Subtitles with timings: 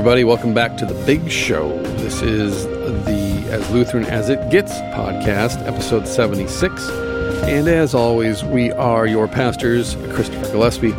[0.00, 0.24] everybody.
[0.24, 1.78] Welcome back to The Big Show.
[1.98, 6.88] This is the As Lutheran as It Gets podcast, episode 76.
[7.42, 10.92] And as always, we are your pastors, Christopher Gillespie,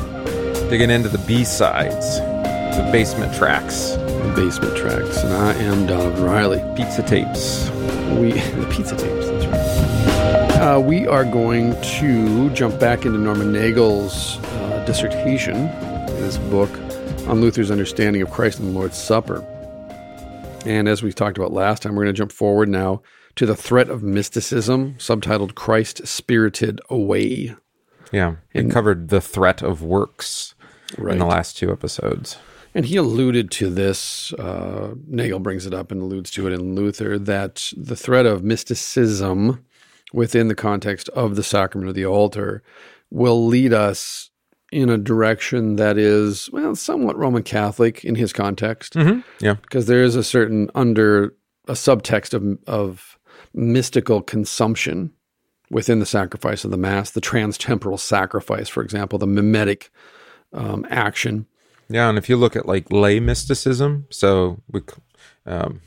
[0.70, 6.24] Digging into the B sides, the basement tracks, the basement tracks, and I am Donovan
[6.24, 6.64] Riley.
[6.76, 7.72] pizza tapes.
[8.20, 9.26] We the pizza tapes.
[9.26, 10.62] That's right.
[10.62, 16.70] Uh, we are going to jump back into Norman Nagel's uh, dissertation in his book
[17.32, 19.40] on Luther's understanding of Christ and the Lord's Supper.
[20.66, 23.02] And as we talked about last time, we're going to jump forward now
[23.38, 27.56] to the threat of mysticism, subtitled "Christ Spirited Away."
[28.12, 30.56] Yeah, we covered the threat of works
[30.98, 31.14] Right.
[31.14, 32.38] in the last two episodes.
[32.76, 36.76] And he alluded to this, uh, Nagel brings it up and alludes to it in
[36.76, 39.64] Luther, that the threat of mysticism
[40.12, 42.62] within the context of the sacrament of the altar
[43.10, 44.31] will lead us
[44.72, 48.96] in a direction that is, well, somewhat Roman Catholic in his context,
[49.40, 51.36] Yeah, because there is a certain under
[51.68, 53.20] a subtext of, of
[53.54, 55.12] mystical consumption
[55.70, 59.92] within the sacrifice of the Mass, the transtemporal sacrifice, for example, the mimetic
[60.54, 61.48] um, action.
[61.90, 64.82] yeah, and if you look at like lay mysticism, so we,
[65.46, 65.82] um,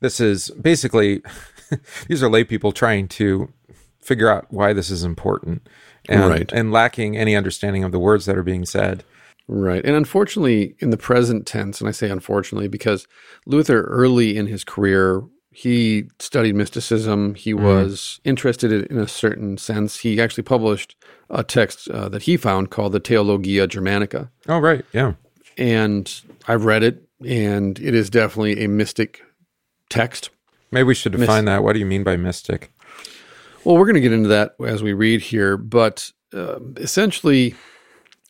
[0.00, 1.22] this is basically
[2.08, 3.52] these are lay people trying to
[4.00, 5.68] figure out why this is important,
[6.08, 6.52] and Right.
[6.52, 9.04] and lacking any understanding of the words that are being said.
[9.48, 9.84] Right.
[9.84, 13.06] And unfortunately, in the present tense, and I say unfortunately because
[13.46, 17.34] Luther, early in his career, he studied mysticism.
[17.34, 20.00] He was interested in, in a certain sense.
[20.00, 20.96] He actually published
[21.30, 24.28] a text uh, that he found called the Theologia Germanica.
[24.48, 25.14] Oh, right, yeah,
[25.56, 26.12] And
[26.46, 29.22] I've read it, and it is definitely a mystic
[29.88, 30.28] text.
[30.70, 31.62] maybe we should define that.
[31.62, 32.70] What do you mean by mystic?
[33.66, 37.56] Well, we're going to get into that as we read here, but uh, essentially,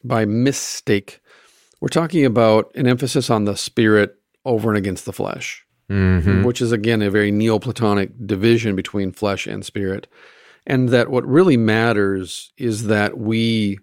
[0.03, 1.21] by mistake,
[1.79, 4.17] we're talking about an emphasis on the spirit
[4.47, 6.43] over and against the flesh, Mm-hmm.
[6.43, 10.07] which is again a very Neoplatonic division between flesh and spirit.
[10.67, 13.79] And that what really matters is that we,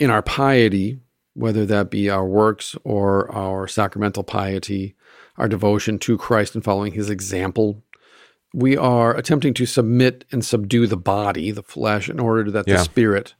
[0.00, 0.98] in our piety,
[1.34, 4.96] whether that be our works or our sacramental piety,
[5.38, 7.82] our devotion to Christ and following his example,
[8.52, 12.76] we are attempting to submit and subdue the body, the flesh, in order that Yeah.
[12.76, 13.34] the spirit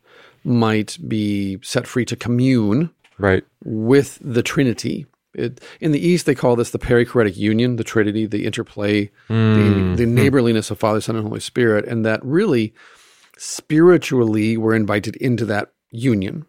[0.45, 3.45] might be set free to commune Right.
[3.65, 5.07] with the Trinity.
[5.35, 9.35] It, in the East, they call this the perichoretic union, the Trinity, the interplay, the,
[9.35, 10.15] mm, the hmm.
[10.15, 12.75] neighborliness of Father, Son, and Holy Spirit, and that really
[13.39, 16.45] spiritually we're invited into that union,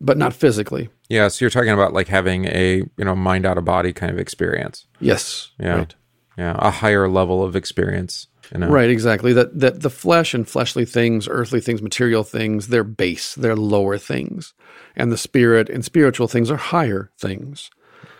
[0.00, 0.88] but not physically.
[1.08, 4.12] Yeah, so you're talking about like having a you know mind out of body kind
[4.12, 4.86] of experience.
[5.00, 5.94] Yes, Yeah, right.
[6.38, 8.28] Yeah, a higher level of experience.
[8.52, 8.68] You know?
[8.68, 9.34] Right, exactly.
[9.34, 13.98] That that the flesh and fleshly things, earthly things, material things, they're base, they're lower
[13.98, 14.54] things.
[14.96, 17.70] And the spirit and spiritual things are higher things.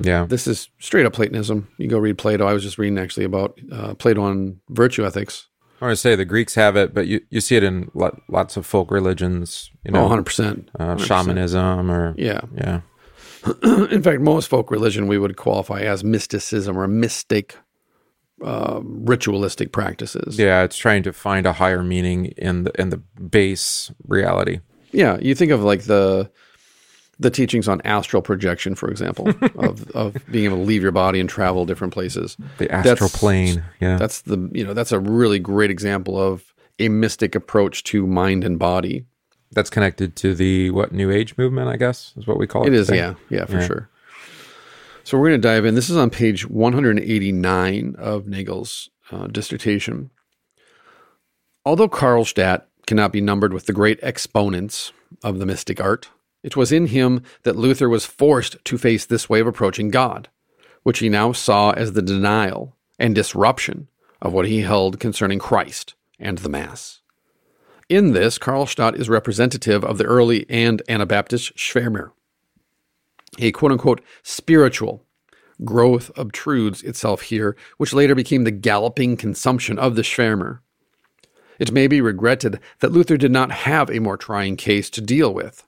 [0.00, 1.66] Yeah, This is straight up Platonism.
[1.78, 2.46] You go read Plato.
[2.46, 5.48] I was just reading actually about uh, Plato on virtue ethics.
[5.80, 8.16] I want to say the Greeks have it, but you, you see it in lo-
[8.28, 9.70] lots of folk religions.
[9.84, 10.68] You know, Oh, 100%.
[10.78, 12.42] uh, shamanism or Yeah.
[12.56, 12.80] yeah,
[13.90, 17.56] In fact, most folk religion we would qualify as mysticism or mystic
[18.42, 20.38] uh, ritualistic practices.
[20.38, 20.62] yeah.
[20.62, 24.60] It's trying to find a higher meaning in the in the base reality.
[24.92, 26.30] Yeah, you think of like the
[27.20, 31.18] the teachings on astral projection, for example, of of being able to leave your body
[31.20, 32.36] and travel different places.
[32.58, 33.64] The astral That's- plane.
[33.80, 38.06] Yeah, That's the you know that's a really great example of a mystic approach to
[38.06, 39.04] mind and body.
[39.50, 41.68] that's connected to the what New Age movement.
[41.68, 42.68] I guess is what we call it.
[42.68, 42.98] It is, today.
[42.98, 43.66] yeah, yeah, for Yeah.
[43.66, 43.88] sure.
[45.08, 45.74] So we're going to dive in.
[45.74, 50.10] This is on page 189 of Nagel's uh, dissertation.
[51.64, 54.92] Although Karlstadt cannot be numbered with the great exponents
[55.24, 56.10] of the mystic art,
[56.42, 60.28] it was in him that Luther was forced to face this way of approaching God,
[60.82, 63.88] which he now saw as the denial and disruption
[64.20, 67.00] of what he held concerning Christ and the Mass.
[67.88, 72.10] In this, Karlstadt is representative of the early and Anabaptist Schwärmer.
[73.38, 75.04] A quote unquote spiritual
[75.64, 80.60] growth obtrudes itself here, which later became the galloping consumption of the Schwärmer.
[81.58, 85.34] It may be regretted that Luther did not have a more trying case to deal
[85.34, 85.66] with,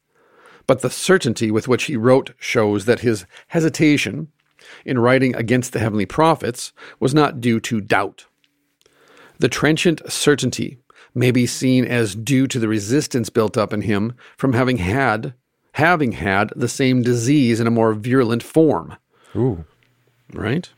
[0.67, 4.29] but the certainty with which he wrote shows that his hesitation
[4.85, 8.27] in writing against the heavenly prophets was not due to doubt.
[9.39, 10.79] The trenchant certainty
[11.15, 15.35] may be seen as due to the resistance built up in him from having had
[15.89, 18.97] having had the same disease in a more virulent form,
[19.35, 19.65] Ooh,
[20.33, 20.69] right?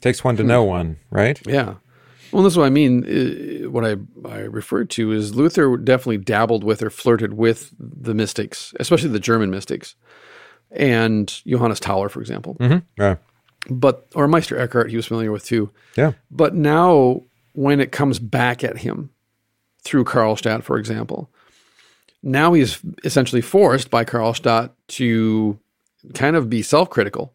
[0.00, 1.38] takes one to know one, right?
[1.46, 1.74] Yeah.
[2.32, 3.04] Well, that's what I mean.
[3.04, 3.96] Uh, What I,
[4.28, 9.20] I referred to is Luther definitely dabbled with or flirted with the mystics, especially the
[9.30, 9.96] German mystics.
[10.70, 12.56] and Johannes Tauler, for example.
[12.60, 12.78] Mm-hmm.
[13.02, 13.16] Yeah.
[13.68, 15.70] But or Meister Eckhart, he was familiar with too.
[15.96, 16.12] Yeah.
[16.30, 17.22] But now,
[17.52, 19.10] when it comes back at him
[19.84, 21.28] through Karlstadt, for example,
[22.22, 25.58] now he's essentially forced by Karlstadt to
[26.14, 27.34] kind of be self critical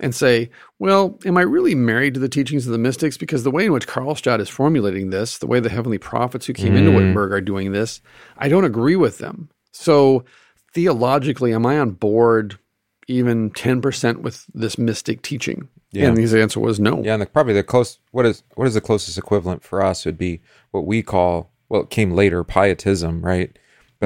[0.00, 3.16] and say, well, am I really married to the teachings of the mystics?
[3.16, 6.52] Because the way in which Karlstadt is formulating this, the way the heavenly prophets who
[6.52, 6.96] came into hmm.
[6.96, 8.00] Wittenberg are doing this,
[8.36, 9.50] I don't agree with them.
[9.72, 10.24] So
[10.72, 12.58] theologically, am I on board
[13.06, 15.68] even 10% with this mystic teaching?
[15.92, 16.08] Yeah.
[16.08, 17.02] And his answer was no.
[17.04, 20.04] Yeah, and the, probably the close what is what is the closest equivalent for us
[20.04, 20.40] would be
[20.72, 23.56] what we call well it came later pietism, right?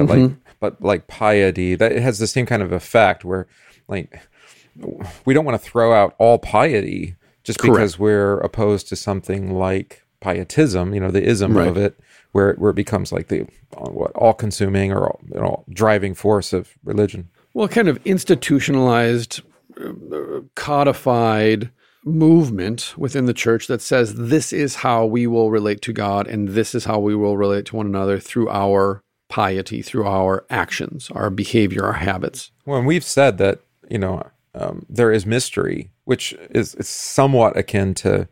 [0.07, 0.31] But like
[0.61, 3.47] but like piety that it has the same kind of effect where
[3.89, 4.21] like
[5.25, 7.75] we don't want to throw out all piety just Correct.
[7.75, 11.69] because we're opposed to something like pietism, you know, the ism Right.
[11.69, 11.99] of it
[12.33, 13.43] where where it becomes like the
[13.77, 17.29] uh, what all consuming or all, you know, driving force of religion.
[17.55, 19.41] Well, kind of institutionalized,
[19.81, 21.71] uh, codified
[22.05, 26.49] movement within the church that says this is how we will relate to God and
[26.51, 31.11] this is how we will relate to one another through our piety, through our actions,
[31.13, 32.51] our behavior, our habits.
[32.65, 33.61] Well, and we've said that
[33.91, 38.29] you know um, there is mystery, which is, is somewhat akin to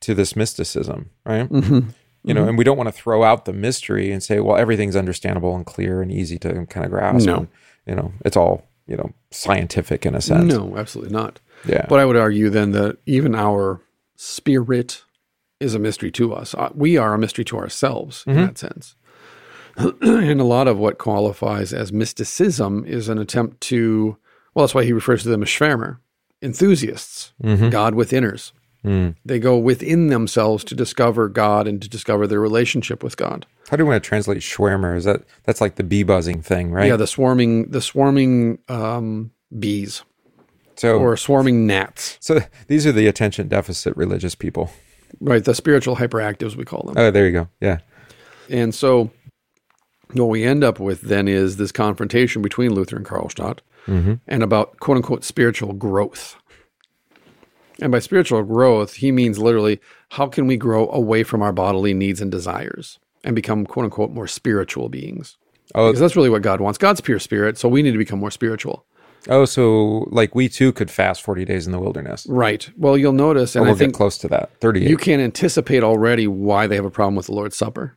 [0.00, 1.48] to this mysticism, right?
[1.48, 1.90] Mm-hmm.
[2.22, 4.94] You know, and we don't want to throw out the mystery and say, well, everything's
[4.94, 7.26] understandable and clear and easy to kind of grasp.
[7.26, 7.36] No.
[7.36, 7.48] And,
[7.86, 10.52] you know, it's all you know scientific in a sense.
[10.52, 11.40] No, absolutely not.
[11.64, 11.86] Yeah.
[11.88, 13.80] But I would argue then that even our
[14.16, 15.02] spirit
[15.60, 16.54] is a mystery to us.
[16.54, 18.96] Uh, We are a mystery to ourselves in that sense.
[20.00, 24.16] and a lot of what qualifies as mysticism is an attempt to,
[24.54, 25.98] well, that's why he refers to them as Schwärmer,
[26.42, 28.52] enthusiasts, God withiners.
[28.82, 33.46] They go within themselves to discover God and to discover their relationship with God.
[33.68, 34.96] How do you want to translate Schwärmer?
[34.96, 36.88] Is that that's like the bee buzzing thing, right?
[36.88, 40.02] Yeah, the swarming, the swarming um, bees
[40.76, 44.70] so or swarming gnats, so these are the attention deficit religious people.
[45.20, 45.44] right?
[45.44, 46.94] The spiritual hyperactives, we call them.
[46.96, 47.48] Oh, there you go.
[47.60, 47.80] Yeah.
[48.48, 49.10] And so
[50.14, 54.14] what we end up with then is this confrontation between Luther and Karlstadt mm-hmm.
[54.26, 56.36] and about quote unquote spiritual growth.
[57.80, 59.80] And by spiritual growth, he means literally
[60.10, 64.10] how can we grow away from our bodily needs and desires and become quote unquote
[64.10, 65.38] more spiritual beings?
[65.74, 66.78] Oh, Because that's really what God wants.
[66.78, 68.84] God's pure spirit, so we need to become more spiritual.
[69.28, 72.26] oh, so like we too could fast forty days in the wilderness.
[72.28, 72.68] Right.
[72.76, 74.50] Well, you'll notice, and we'll I think close to that.
[74.60, 74.88] Thirty-eight.
[74.88, 77.96] you can anticipate already why they have a problem with the Lord's Supper,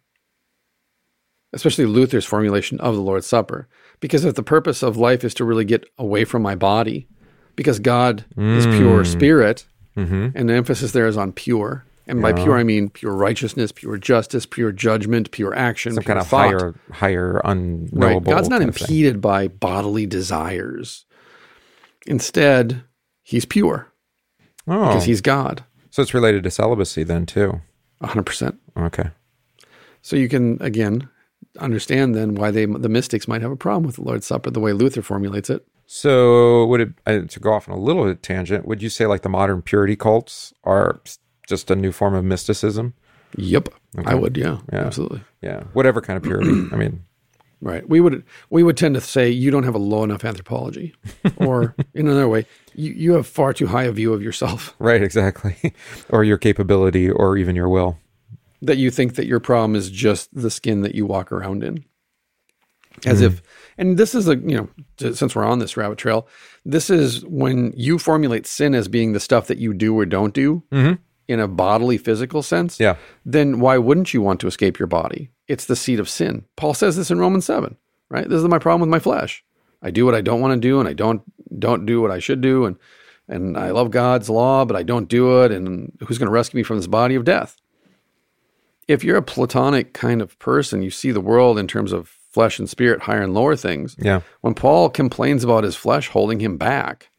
[1.53, 3.67] especially Luther's formulation of the Lord's Supper.
[3.99, 7.07] Because if the purpose of life is to really get away from my body,
[7.55, 9.07] because God is pure mm.
[9.07, 9.65] spirit,
[9.95, 10.29] mm-hmm.
[10.35, 11.85] and the emphasis there is on pure.
[12.05, 16.15] And by pure, I mean pure righteousness, pure justice, pure judgment, pure action, some pure
[16.15, 16.47] kind of thought.
[16.47, 18.21] higher, higher, Right.
[18.21, 18.83] God's not kind of thing.
[18.83, 21.05] impeded by bodily desires.
[22.05, 22.83] Instead,
[23.21, 23.93] he's pure
[24.67, 27.61] Oh, because he's God, so it's related to celibacy then too.
[28.01, 28.57] 100%.
[28.77, 29.11] Okay.
[30.01, 31.09] So you can again
[31.59, 34.59] understand then why they the mystics might have a problem with the Lord's Supper the
[34.59, 35.65] way Luther formulates it.
[35.85, 38.65] So would it uh, to go off on a little tangent?
[38.65, 40.99] Would you say like the modern purity cults are
[41.47, 42.93] just a new form of mysticism?
[43.35, 43.69] Yep,
[44.05, 44.37] I would.
[44.37, 44.85] Yeah, Yeah.
[44.85, 45.21] absolutely.
[45.41, 46.51] Yeah, whatever kind of purity.
[46.71, 47.03] I mean,
[47.61, 47.87] Right.
[47.87, 50.93] We would we would tend to say you don't have a low enough anthropology,
[51.37, 55.01] or in another way, you you have far too high a view of yourself right,
[55.01, 55.73] exactly,
[56.09, 57.97] or your capability, or even your will.
[58.63, 61.83] That you think that your problem is just the skin that you walk around in.
[63.05, 63.25] As Mm-hmm.
[63.25, 63.41] if,
[63.77, 66.27] and this is a, you know, since we're on this rabbit trail,
[66.63, 70.33] this is when you formulate sin as being the stuff that you do or don't
[70.33, 70.63] do
[71.27, 72.75] in a bodily, physical sense.
[72.75, 72.83] Mm-hmm.
[72.83, 72.95] Yeah.
[73.25, 75.31] Then why wouldn't you want to escape your body?
[75.47, 76.45] It's the seat of sin.
[76.55, 77.75] Paul says this in Romans 7,
[78.09, 78.29] right?
[78.29, 79.43] This is my problem with my flesh.
[79.81, 81.21] I do what I don't want to do and I don't
[81.59, 82.77] don't do what I should do and
[83.27, 86.57] and I love God's law, but I don't do it and who's going to rescue
[86.57, 87.57] me from this body of death?
[88.87, 92.59] If you're a platonic kind of person, you see the world in terms of flesh
[92.59, 93.95] and spirit, higher and lower things.
[93.99, 97.09] Yeah, When Paul complains about his flesh holding him back,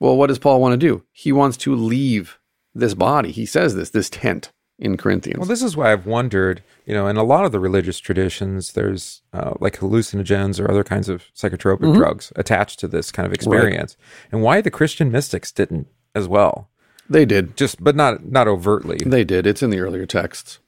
[0.00, 1.02] well, what does Paul want to do?
[1.12, 2.38] He wants to leave
[2.74, 3.32] this body.
[3.32, 5.40] He says this, this tent in Corinthians.
[5.40, 8.72] Well, this is why I've wondered, you know, in a lot of the religious traditions,
[8.74, 11.98] there's uh, like hallucinogens or other kinds of psychotropic Mm-hmm.
[11.98, 13.96] drugs attached to this kind of experience,
[14.30, 16.70] and why the Christian mystics didn't as well.
[17.10, 17.56] they did.
[17.56, 18.98] Just, but not not overtly.
[19.04, 19.46] They did.
[19.48, 20.60] It's in the earlier texts.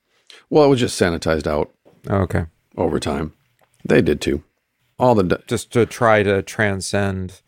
[0.51, 1.71] Well, it was just sanitized out
[2.09, 3.33] Oh, okay, over time.
[3.85, 4.43] They did too.
[4.99, 7.41] All the just to try to transcend,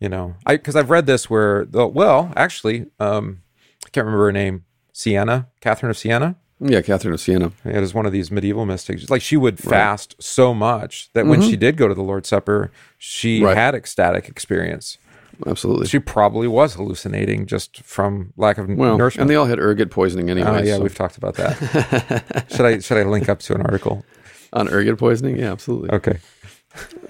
[0.00, 3.42] you know, I because I've read this where the well, actually, um,
[3.86, 6.36] I can't remember her name, Siena, Catherine of Siena.
[6.60, 7.52] yeah, Catherine of Siena.
[7.64, 9.08] It was one of these medieval mystics.
[9.08, 12.70] Like she would fast so much that when she did go to the Lord's Supper,
[12.98, 13.46] she Mm-hmm.
[13.46, 13.56] Right.
[13.56, 14.98] had ecstatic experience.
[15.46, 15.86] Absolutely.
[15.88, 19.22] She probably was hallucinating just from lack of Well, nourishment.
[19.22, 20.48] and they all had ergot poisoning anyway.
[20.48, 22.46] Oh yeah, so- we've talked about that.
[22.50, 24.04] should I should I link up to an article?
[24.52, 25.38] on ergot poisoning.
[25.38, 25.90] Yeah, absolutely.
[25.90, 26.18] Okay.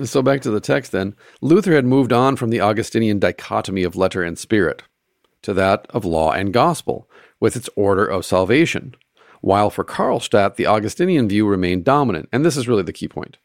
[0.05, 1.15] So back to the text then.
[1.41, 4.83] Luther had moved on from the Augustinian dichotomy of letter and spirit
[5.43, 7.09] to that of law and gospel,
[7.41, 8.95] with its order of salvation.
[9.41, 12.29] While for Karlstadt, the Augustinian view remained dominant.
[12.31, 13.39] And this is really the key point.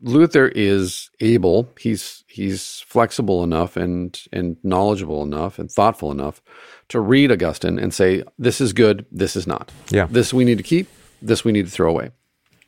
[0.00, 6.40] Luther is able, he's he's flexible enough and and knowledgeable enough and thoughtful enough
[6.88, 9.72] to read Augustine and say, this is good, this is not.
[9.90, 10.06] Yeah.
[10.10, 10.88] This we need to keep,
[11.20, 12.10] this we need to throw away.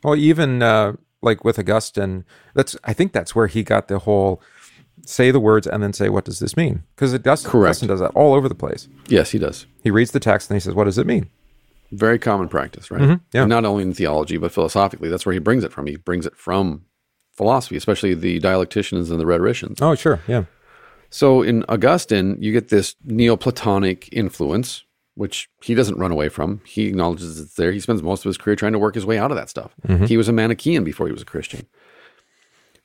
[0.03, 4.41] Well, even uh, like with Augustine, that's I think that's where he got the whole
[5.05, 6.83] say the words and then say what does this mean?
[6.95, 8.87] Because does Augustine does that all over the place.
[9.07, 9.65] Yes, he does.
[9.83, 11.29] He reads the text and he says, "What does it mean?"
[11.91, 13.01] Very common practice, right?
[13.01, 13.23] Mm-hmm.
[13.33, 13.41] yeah.
[13.41, 15.09] And not only in theology, but philosophically.
[15.09, 15.87] That's where he brings it from.
[15.87, 16.85] He brings it from
[17.31, 19.81] philosophy, especially the dialecticians and the rhetoricians.
[19.81, 20.45] Oh, sure, yeah,
[21.09, 24.83] So in Augustine, you get this Neoplatonic influence,
[25.15, 26.61] which he doesn't run away from.
[26.65, 27.71] He acknowledges it's there.
[27.71, 29.73] He spends most of his career trying to work his way out of that stuff.
[29.87, 30.05] Mm-hmm.
[30.05, 31.67] He was a Manichaean before he was a Christian.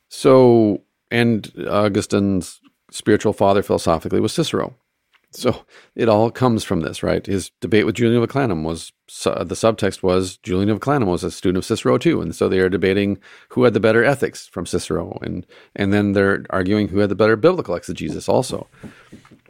[0.09, 2.61] So, and Augustine's
[2.91, 4.75] spiritual father philosophically was Cicero.
[5.37, 5.65] So
[5.95, 7.25] it all comes from this, right?
[7.25, 11.23] His debate with Julian of Eclanum was su- the subtext was Julian of Eclanum was
[11.23, 13.19] a student of Cicero too, and so they are debating
[13.51, 17.15] who had the better ethics from Cicero, and and then they're arguing who had the
[17.15, 18.67] better biblical exegesis also.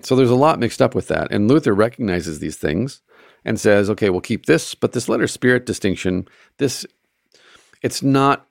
[0.02, 3.00] So there's a lot mixed up with that, and Luther recognizes these things
[3.45, 6.26] and says, okay, we'll keep this, but this letter spirit distinction,
[6.59, 6.85] this
[7.83, 8.49] it's not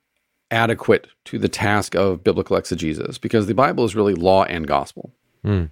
[0.51, 5.12] adequate to the task of biblical exegesis because the Bible is really law and gospel.
[5.44, 5.65] Hmm.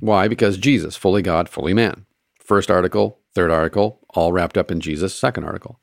[0.00, 0.28] Why?
[0.28, 2.06] Because Jesus, fully God, fully man.
[2.38, 5.78] First article, third article, all wrapped up in Jesus, second article.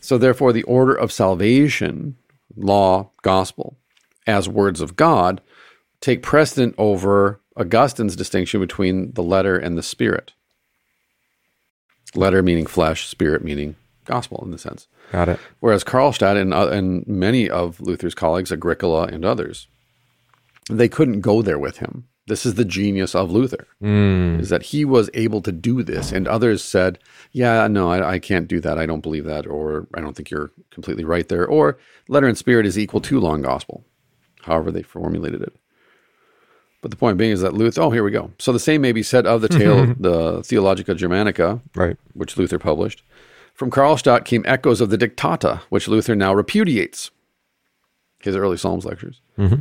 [0.00, 2.16] So, therefore, the order of salvation,
[2.56, 3.76] law, gospel,
[4.26, 5.40] as words of God,
[6.00, 10.32] take precedent over Augustine's distinction between the letter and the spirit.
[12.14, 14.86] Letter meaning flesh, spirit meaning gospel in the sense.
[15.12, 15.40] got it.
[15.60, 19.66] Whereas Karlstadt and, uh, and many of Luther's colleagues, Agricola and others,
[20.70, 22.08] they couldn't go there with him.
[22.28, 24.38] This is the genius of Luther, hmm.
[24.38, 26.98] is that he was able to do this, and others said,
[27.32, 28.78] "Yeah, no, I, I can't do that.
[28.78, 32.36] I don't believe that, or I don't think you're completely right there." Or letter and
[32.38, 33.84] spirit is equal to long gospel,
[34.42, 35.54] however they formulated it.
[36.80, 37.82] But the point being is that Luther.
[37.82, 38.30] Oh, here we go.
[38.38, 41.96] So the same may be said of the tale, the Theologica Germanica, Right.
[42.12, 43.02] which Luther published.
[43.54, 47.10] From Karlstadt came echoes of the Dictata, which Luther now repudiates.
[48.20, 49.20] His early Psalms lectures,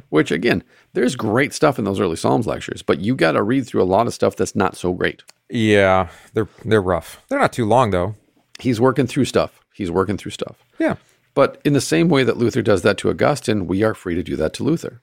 [0.10, 3.68] which again, there's great stuff in those early Psalms lectures, but you got to read
[3.68, 5.24] through a lot of stuff that's not so great.
[5.50, 7.22] Yeah, they're they're rough.
[7.30, 8.16] They're not too long though.
[8.60, 9.62] He's working through stuff.
[9.74, 10.56] He's working through stuff.
[10.80, 10.96] Yeah.
[11.36, 14.24] But in the same way that Luther does that to Augustine, we are free to
[14.24, 15.02] do that to Luther.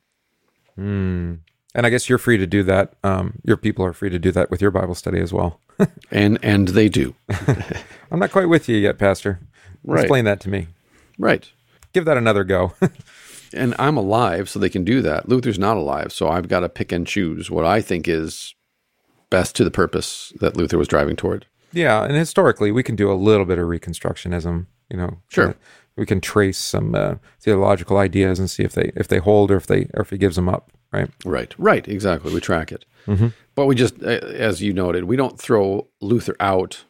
[0.77, 2.95] And I guess you're free to do that.
[3.03, 5.61] Um, your people are free to do that with your Bible study as well.
[6.11, 7.17] And and they do.
[8.11, 9.41] I'm not quite with you yet, Pastor.
[9.83, 10.03] Right.
[10.03, 10.69] Explain that to me.
[11.19, 11.51] Right.
[11.93, 12.75] Give that another go.
[13.55, 15.29] and I'm alive, so they can do that.
[15.29, 18.55] Luther's not alive, so I've got to pick and choose what I think is
[19.31, 21.47] best to the purpose that Luther was driving toward.
[21.73, 24.67] yeah, and historically, we can do a little bit of reconstructionism.
[24.91, 25.57] You know, Sure.
[25.97, 29.57] We can trace some uh, theological ideas and see if they if they hold or
[29.57, 30.71] if they or if he gives them up.
[30.93, 31.11] Right.
[31.25, 32.33] Right, right, exactly.
[32.33, 32.85] We track it,
[33.57, 36.85] but we just, as you noted, we don't throw Luther out,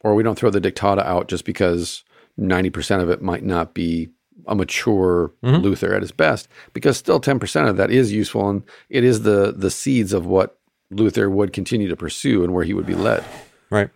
[0.00, 2.04] or we don't throw the Dictata out just because
[2.36, 4.10] ninety percent of it might not be
[4.48, 5.62] a mature mm-hmm.
[5.62, 9.22] Luther at his best, because still ten percent of that is useful, and it is
[9.22, 10.58] the the seeds of what
[10.90, 13.24] Luther would continue to pursue and where he would be led.
[13.70, 13.90] Right.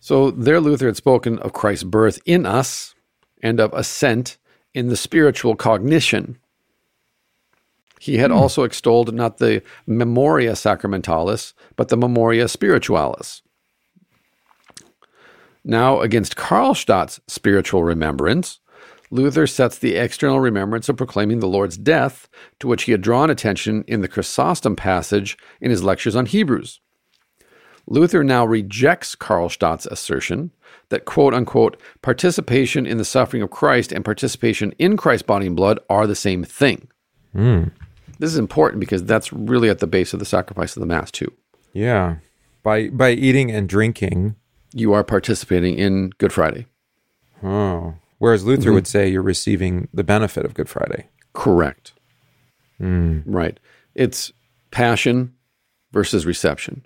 [0.00, 2.94] So there, Luther had spoken of Christ's birth in us
[3.42, 4.38] and of ascent
[4.72, 6.38] in the spiritual cognition.
[7.98, 8.36] He had hmm.
[8.36, 13.42] also extolled not the memoria sacramentalis, but the memoria spiritualis.
[15.64, 18.60] Now, against Karlstadt's spiritual remembrance,
[19.10, 23.30] Luther sets the external remembrance of proclaiming the Lord's death, to which he had drawn
[23.30, 26.80] attention in the Chrysostom passage in his lectures on Hebrews.
[27.86, 30.50] Luther now rejects Karlstadt's assertion
[30.88, 35.56] that quote unquote participation in the suffering of Christ and participation in Christ's body and
[35.56, 36.88] blood are the same thing.
[37.32, 37.64] Hmm.
[38.18, 41.10] This is important because that's really at the base of the sacrifice of the Mass,
[41.10, 41.32] too.
[41.72, 42.16] Yeah.
[42.62, 44.36] By by eating and drinking.
[44.72, 46.66] You are participating in Good Friday.
[47.42, 47.94] Oh.
[48.18, 51.08] Whereas Luther would say you're receiving the benefit of Good Friday.
[51.34, 51.92] Correct.
[52.80, 53.58] Right.
[53.94, 54.32] It's
[54.70, 55.34] passion
[55.92, 56.84] versus reception.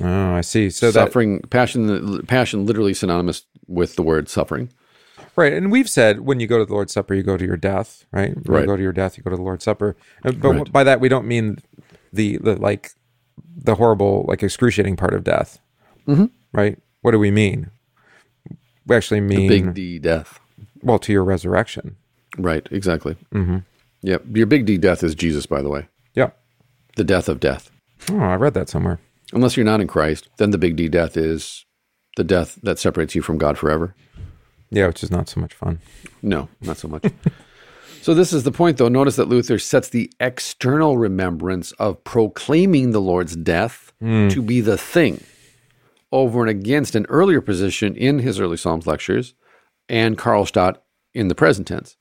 [0.00, 0.70] Oh, I see.
[0.70, 4.70] So that suffering, passion, passion, literally synonymous with the word suffering.
[5.36, 7.56] right, and we've said when you go to the Lord's Supper, you go to your
[7.56, 8.34] death, right?
[8.34, 8.60] When Right.
[8.62, 9.96] you go to your death, you go to the Lord's Supper.
[10.24, 10.72] Uh, But Right.
[10.72, 11.58] by that, we don't mean
[12.12, 12.90] the the like
[13.56, 15.60] the horrible, like excruciating part of death.
[16.08, 16.26] Mm-hmm.
[16.52, 16.78] Right?
[17.02, 17.70] What do we mean?
[18.86, 20.39] We actually mean Big D death.
[20.82, 21.96] Well to your resurrection.
[22.38, 23.16] Right, exactly.
[23.34, 23.58] Mm-hmm.
[24.02, 24.24] Yep.
[24.32, 25.88] Your big D death is Jesus, by the way.
[26.14, 26.30] Yeah.
[26.96, 27.70] The death of death.
[28.10, 29.00] Oh, I read that somewhere.
[29.32, 31.64] Unless you're not in Christ, then the big D death is
[32.16, 33.94] the death that separates you from God forever.
[34.70, 35.80] Yeah, which is not so much fun.
[36.22, 37.04] No, not so much.
[38.02, 38.88] so this is the point though.
[38.88, 44.78] Notice that Luther sets the external remembrance of proclaiming the Lord's death to be the
[44.78, 45.22] thing
[46.12, 49.34] over and against an earlier position in his early Psalms lectures
[49.90, 50.76] and Karlstadt
[51.12, 51.96] in the present tense.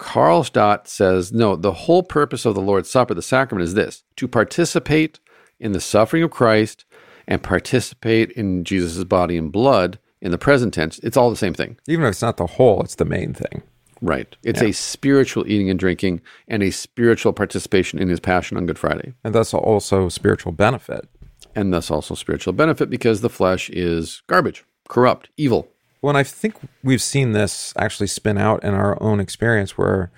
[0.00, 4.26] Karlstadt says, no, the whole purpose of the Lord's Supper, the sacrament, is this to
[4.26, 5.20] participate
[5.60, 6.84] in the suffering of Christ
[7.28, 10.98] and participate in Jesus' body and blood in the present tense.
[11.00, 11.78] It's all the same thing.
[11.86, 13.62] Even if it's not the whole, it's the main thing.
[14.00, 14.34] Right.
[14.42, 18.78] It's a spiritual eating and drinking and a spiritual participation in his passion on Good
[18.78, 19.12] Friday.
[19.22, 21.08] And thus also spiritual benefit.
[21.54, 25.68] And thus also spiritual benefit because the flesh is garbage, corrupt, evil.
[26.02, 30.10] Well, and I think we've seen this actually spin out in our own experience where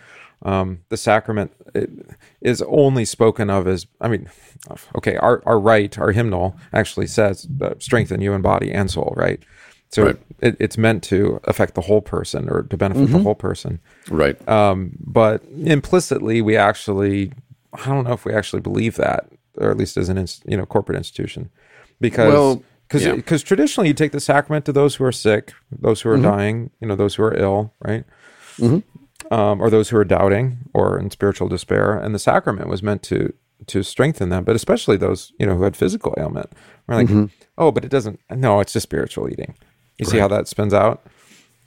[0.43, 1.53] um, the sacrament
[2.41, 4.29] is only spoken of as, I mean,
[4.97, 9.15] okay, our, our rite, our hymnal actually says uh, strengthen you in body and soul,
[9.17, 9.43] right?
[9.91, 10.17] So Right.
[10.41, 13.79] it, it's meant to affect the whole person or to benefit the whole person.
[14.11, 14.37] Right.
[14.49, 17.33] Um, but implicitly, we actually,
[17.73, 20.67] I don't know if we actually believe that, or at least as an you know
[20.67, 21.49] corporate institution,
[22.01, 23.15] because Well, because yeah.
[23.15, 26.23] because traditionally you take the sacrament to those who are sick, those who are mm-hmm.
[26.23, 28.05] dying, you know, those who are ill, right?
[28.59, 29.33] Mm-hmm.
[29.33, 33.03] Um, or those who are doubting or in spiritual despair, and the sacrament was meant
[33.05, 33.33] to
[33.67, 36.53] to strengthen them, but especially those you know who had physical ailment.
[36.87, 37.27] We're like, mm-hmm.
[37.57, 38.21] oh, but it doesn't.
[38.31, 39.55] No, it's just spiritual eating.
[39.99, 41.07] You see how that spins out?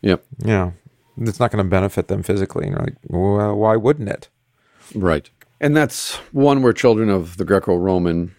[0.02, 0.24] Yep.
[0.40, 0.72] Yeah,
[1.18, 2.66] it's not going to benefit them physically.
[2.66, 4.30] And you're like, well, why wouldn't it?
[4.94, 5.30] Right.
[5.60, 8.36] And that's one where children of the Greco Roman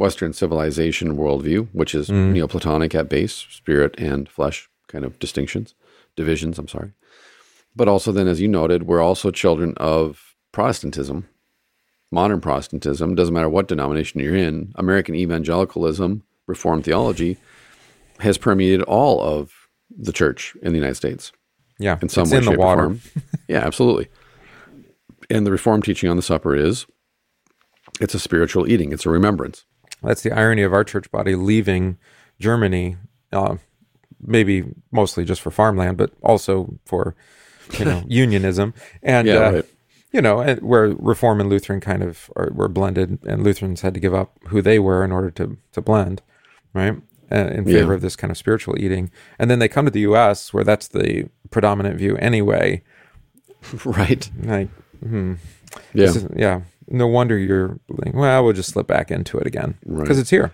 [0.00, 5.74] Western civilization worldview, which is Neoplatonic at base, spirit and flesh kind of distinctions,
[6.16, 6.92] divisions, I'm sorry.
[7.76, 11.28] But also, then, as you noted, we're also children of Protestantism,
[12.10, 17.36] modern Protestantism, doesn't matter what denomination you're in, American evangelicalism, Reformed theology
[18.18, 19.52] has permeated all of
[19.96, 21.30] the church in the United States
[21.78, 23.00] Yeah, in some it's way, in the shape, or form.
[23.48, 24.08] yeah, absolutely.
[25.28, 26.86] And the Reformed teaching on the supper is
[28.00, 29.64] it's a spiritual eating, it's a remembrance.
[30.02, 31.98] That's the irony of our church body leaving
[32.38, 32.96] Germany,
[33.32, 33.56] uh,
[34.20, 37.14] maybe mostly just for farmland, but also for
[37.78, 39.64] you know unionism and Yeah, uh, right.
[40.12, 43.94] you know and where Reform and Lutheran kind of are, were blended, and Lutherans had
[43.94, 46.22] to give up who they were in order to to blend,
[46.74, 46.96] right?
[47.32, 47.94] Uh, in favor Yeah.
[47.94, 50.52] of this kind of spiritual eating, and then they come to the U.S.
[50.52, 52.82] where that's the predominant view anyway.
[53.84, 54.28] right.
[54.42, 54.68] Like,
[55.00, 55.34] hmm,
[55.94, 56.06] Yeah.
[56.06, 56.60] is- yeah.
[56.90, 60.18] No wonder you're like, well, we'll just slip back into it again because Right.
[60.18, 60.52] it's here.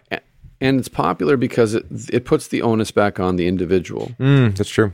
[0.61, 4.13] And it's popular because it, it puts the onus back on the individual.
[4.21, 4.93] Mm, that's true.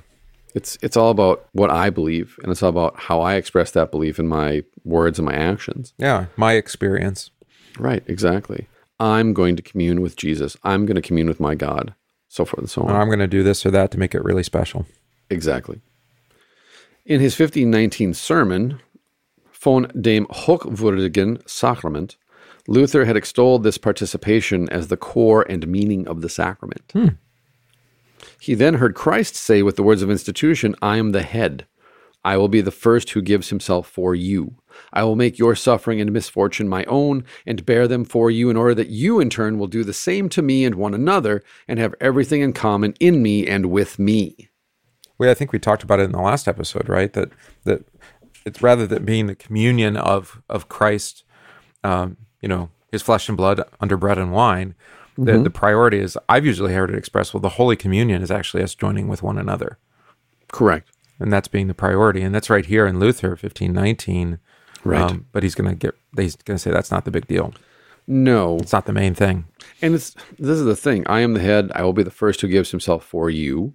[0.55, 3.91] It's it's all about what I believe, and it's all about how I express that
[3.91, 5.95] belief in my words and my actions.
[5.99, 7.31] Yeah, my experience.
[7.79, 8.67] Right, exactly.
[9.01, 10.57] I'm going to commune with Jesus.
[10.63, 11.95] I'm going to commune with my God,
[12.29, 12.95] so forth and so on.
[12.95, 14.85] I'm going to do this or that to make it really special.
[15.31, 15.81] Exactly.
[17.07, 18.81] In his 1519 sermon,
[19.63, 22.17] Von dem Hochwürdigen Sacrament,
[22.67, 26.91] Luther had extolled this participation as the core and meaning of the sacrament.
[26.93, 27.09] Hmm.
[28.41, 31.67] He then heard Christ say with the words of institution, I am the head.
[32.25, 34.57] I will be the first who gives himself for you.
[34.93, 38.57] I will make your suffering and misfortune my own and bear them for you in
[38.57, 41.79] order that you in turn will do the same to me and one another and
[41.79, 44.49] have everything in common in me and with me.
[45.19, 47.13] We, I think we talked about it in the last episode, right?
[47.13, 47.31] That
[47.63, 47.85] that
[48.45, 51.25] it's rather than being the communion of of Christ,
[51.85, 54.75] um, you know, His flesh and blood under bread and wine.
[55.19, 57.35] The, the priority is I've usually heard it expressed.
[57.35, 59.79] Well, the Holy Communion is actually us joining with one another,
[60.51, 60.91] Correct.
[61.21, 62.23] and that's being the priority.
[62.23, 64.39] And that's right here in Luther, fifteen nineteen.
[64.85, 65.21] Right.
[65.31, 65.95] but he's going to get.
[66.17, 67.53] He's going to say that's not the big deal.
[68.07, 68.57] No.
[68.57, 69.45] It's not the main thing.
[69.81, 71.07] And it's this is the thing.
[71.07, 71.71] I am the head.
[71.75, 73.75] I will be the first who gives himself for you.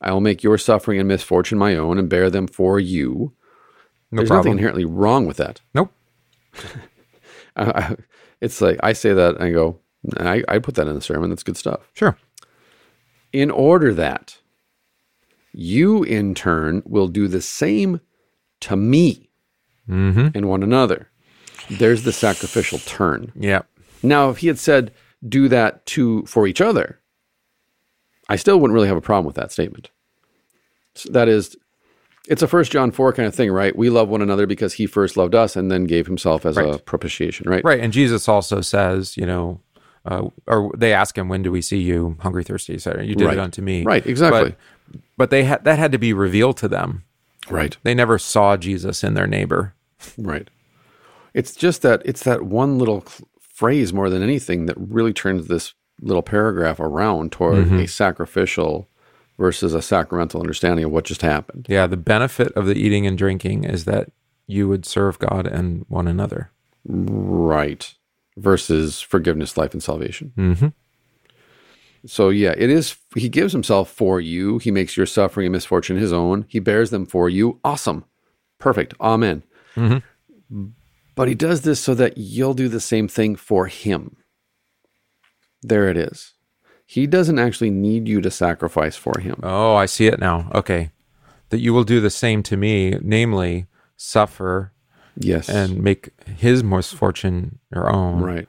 [0.00, 3.32] I will make your suffering and misfortune my own and bear them for you.
[4.10, 4.44] No There's problem.
[4.46, 5.60] nothing inherently wrong with that.
[5.74, 5.92] Nope.
[7.56, 7.96] I, I,
[8.40, 9.78] it's like I say that and I go,
[10.18, 11.30] and I, I put that in the sermon.
[11.30, 11.90] That's good stuff.
[11.94, 12.16] Sure.
[13.32, 14.38] In order that
[15.52, 18.00] you in turn will do the same
[18.60, 19.24] to me
[19.88, 20.28] Mm-hmm.
[20.36, 21.08] and one another.
[21.70, 23.32] There's the sacrificial turn.
[23.34, 23.62] Yeah.
[24.02, 24.92] Now, if he had said,
[25.26, 27.00] do that to for each other,
[28.28, 29.88] I still wouldn't really have a problem with that statement.
[30.94, 31.56] So that is,
[32.28, 33.74] it's a first John 4 kind of thing, right?
[33.76, 36.78] We love one another because he first loved us and then gave himself as a
[36.78, 37.64] propitiation, right?
[37.64, 37.80] Right.
[37.80, 39.60] And Jesus also says, you know,
[40.04, 43.04] uh, or they ask him, "When do we see you hungry, thirsty?" etc.
[43.04, 43.36] "You did Right.
[43.36, 44.54] it unto me." Right, exactly.
[44.90, 47.02] But, but they had that had to be revealed to them.
[47.50, 47.76] Right.
[47.82, 49.74] They never saw Jesus in their neighbor.
[50.16, 50.48] Right.
[51.34, 53.04] It's just that it's that one little
[53.40, 58.88] phrase more than anything that really turns this little paragraph around toward a sacrificial
[59.38, 61.66] versus a sacramental understanding of what just happened.
[61.68, 64.10] Yeah, the benefit of the eating and drinking is that
[64.46, 66.50] you would serve God and one another.
[66.84, 67.94] Right.
[68.36, 70.32] Versus forgiveness, life, and salvation.
[70.36, 70.68] Mm-hmm.
[72.06, 72.96] So, yeah, it is.
[73.14, 74.58] He gives himself for you.
[74.58, 76.46] He makes your suffering and misfortune his own.
[76.48, 77.60] He bears them for you.
[77.64, 78.04] Awesome.
[78.58, 78.94] Perfect.
[79.00, 79.42] Amen.
[81.14, 84.16] But he does this so that you'll do the same thing for him.
[85.62, 86.34] There it is.
[86.90, 89.38] He doesn't actually need you to sacrifice for him.
[89.42, 90.50] Oh, I see it now.
[90.54, 90.90] Okay,
[91.50, 93.66] that you will do the same to me, namely
[93.98, 94.72] suffer
[95.18, 95.50] Yes.
[95.50, 98.22] and make his misfortune your own.
[98.22, 98.48] right.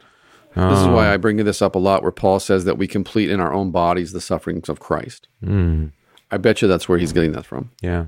[0.56, 3.30] This is why I bring this up a lot, where Paul says that we complete
[3.30, 5.28] in our own bodies the sufferings of Christ.
[5.43, 5.91] Mm.
[6.32, 7.71] I bet you that's where he's getting that from.
[7.82, 8.06] Yeah,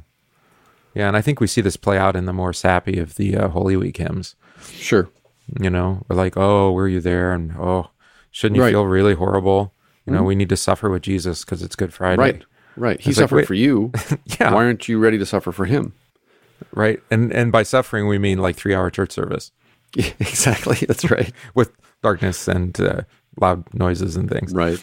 [0.93, 3.37] yeah, and I think we see this play out in the more sappy of the
[3.37, 4.35] uh, Holy Week hymns.
[4.63, 5.09] Sure.
[5.61, 7.31] You know, we're like, oh, were you there?
[7.33, 7.89] And oh,
[8.31, 8.71] shouldn't you Right.
[8.71, 9.73] feel really horrible?
[10.05, 12.21] You know, we need to suffer with Jesus because it's Good Friday.
[12.21, 12.43] Right.
[12.75, 12.99] Right.
[13.01, 13.91] He It's suffered wait- for you.
[14.39, 14.53] Yeah.
[14.53, 15.93] Why aren't you ready to suffer for him?
[16.73, 17.01] Right.
[17.11, 19.51] And and by suffering we mean like three hour church service
[19.97, 20.77] exactly.
[20.87, 21.31] That's right.
[21.53, 23.01] with darkness and uh,
[23.39, 24.53] loud noises and things.
[24.53, 24.79] Right.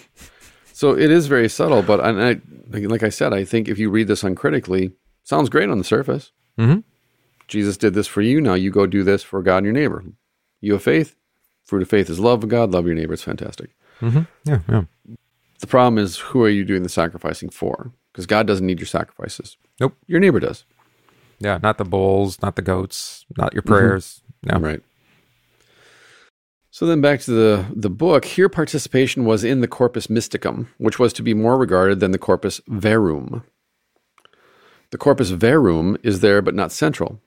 [0.72, 3.90] So it is very subtle, but and I, like I said, I think if you
[3.90, 4.92] read this uncritically,
[5.24, 6.30] sounds great on the surface.
[6.58, 6.84] Mhm.
[7.48, 8.40] Jesus did this for you.
[8.40, 10.04] Now you go do this for God and your neighbor.
[10.60, 11.16] You have faith.
[11.64, 12.70] Fruit of faith is love of God.
[12.70, 13.14] Love your neighbor.
[13.14, 13.70] It's fantastic.
[14.00, 14.22] Mm-hmm.
[14.44, 14.60] Yeah.
[14.68, 14.84] Yeah.
[15.60, 17.92] The problem is, who are you doing the sacrificing for?
[18.12, 19.56] Because God doesn't need your sacrifices.
[19.80, 19.96] Nope.
[20.06, 20.64] Your neighbor does.
[21.40, 21.58] Yeah.
[21.62, 24.22] Not the bulls, not the goats, not your prayers.
[24.44, 24.62] Mm-hmm.
[24.62, 24.68] No.
[24.68, 24.82] Right.
[26.70, 28.24] So then back to the, the book.
[28.24, 32.18] Here, participation was in the corpus mysticum, which was to be more regarded than the
[32.18, 33.42] corpus verum.
[34.90, 37.20] The corpus verum is there but not central.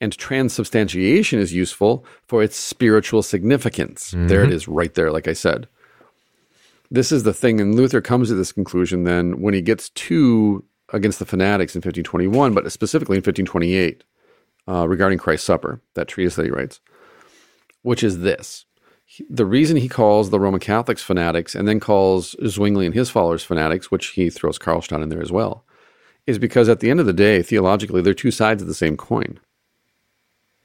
[0.00, 4.10] And transubstantiation is useful for its spiritual significance.
[4.10, 4.52] There it mm-hmm.
[4.52, 5.68] is, right there, like I said.
[6.92, 10.62] This is the thing, and Luther comes to this conclusion then when he gets to
[10.92, 14.04] against the fanatics in 1521, but specifically in 1528
[14.68, 16.80] uh, regarding Christ's Supper, that treatise that he writes,
[17.80, 18.66] which is this.
[19.06, 23.08] He- The reason he calls the Roman Catholics fanatics and then calls Zwingli and his
[23.08, 25.64] followers fanatics, which he throws Karlstadt in there as well,
[26.26, 28.98] is because at the end of the day, theologically, they're two sides of the same
[28.98, 29.40] coin.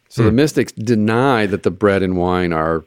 [0.09, 2.83] So the mystics deny that the bread and wine are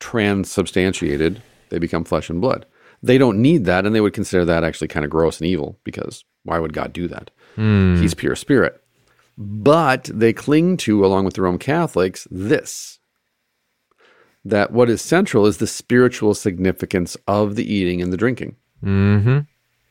[0.00, 2.66] transubstantiated, they become flesh and blood.
[3.02, 5.78] They don't need that, and they would consider that actually kind of gross and evil
[5.84, 7.30] because why would God do that?
[8.00, 8.82] He's pure spirit.
[9.36, 12.98] But they cling to, along with the Roman Catholics, this
[14.44, 18.56] that what is central is the spiritual significance of the eating and the drinking.
[18.82, 19.40] Mm-hmm.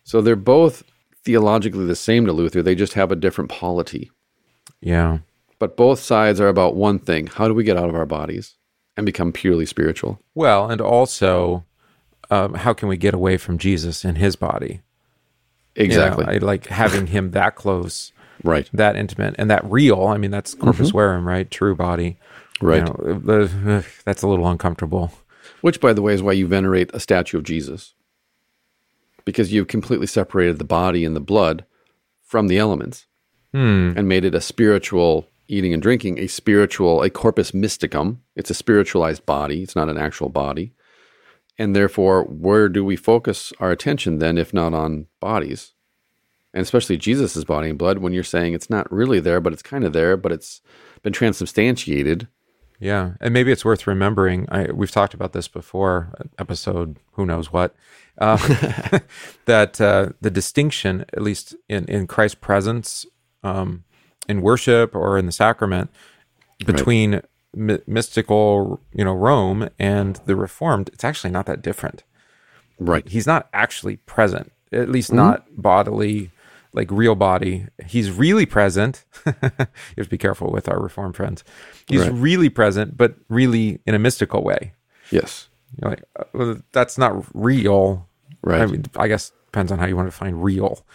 [0.04, 0.84] So they're both
[1.24, 4.10] theologically the same to Luther, they just have a different polity.
[4.82, 5.20] Yeah.
[5.60, 8.56] But both sides are about one thing how do we get out of our bodies
[8.96, 10.22] and become purely spiritual?
[10.34, 11.66] Well, and also,
[12.30, 14.82] um, how can we get away from Jesus in his body?
[15.76, 16.26] You know, Exactly.
[16.26, 18.12] I like having him that close,
[18.44, 18.70] right.
[18.74, 20.06] that intimate, and that real.
[20.06, 21.50] I mean, that's corpus verum, right?
[21.50, 22.18] True body.
[22.62, 22.84] You Right.
[22.86, 25.12] know, the- ugh, that's a little uncomfortable.
[25.62, 27.94] Which, by the way, is why you venerate a statue of Jesus.
[29.26, 31.66] Because you've completely separated the body and the blood
[32.24, 33.06] from the elements
[33.54, 33.94] Hmm.
[33.96, 38.18] and made it a spiritual eating and drinking, a spiritual, a corpus mysticum.
[38.36, 40.74] It's a spiritualized body, it's not an actual body.
[41.58, 45.74] And therefore, where do we focus our attention then, if not on bodies?
[46.54, 49.64] And especially Jesus' body and blood, when you're saying it's not really there, but it's
[49.64, 50.62] kind of there, but it's
[51.02, 52.28] been transubstantiated.
[52.80, 54.48] Yeah, and maybe it's worth remembering.
[54.50, 57.76] I, we've talked about this before, episode who knows what.
[58.20, 58.38] Uh,
[59.46, 63.06] that uh, the distinction, at least in in Christ's presence,
[63.44, 63.84] um,
[64.30, 65.90] in worship or in the sacrament,
[66.66, 67.22] between
[67.56, 72.04] my- mystical, you know, Rome and the Reformed, it's actually not that different.
[72.80, 73.08] Right.
[73.08, 76.32] He's not actually present, at least not bodily,
[76.74, 77.66] like real body.
[77.86, 79.04] He's really present.
[79.26, 81.44] you have to be careful with our Reformed friends.
[81.88, 82.14] He's Right.
[82.14, 84.74] really present, but really in a mystical way.
[85.10, 85.50] Yes.
[85.82, 88.08] You're like, uh, well, that's not real.
[88.44, 88.62] Right.
[88.62, 90.86] I mean, I guess depends on how you want to find real.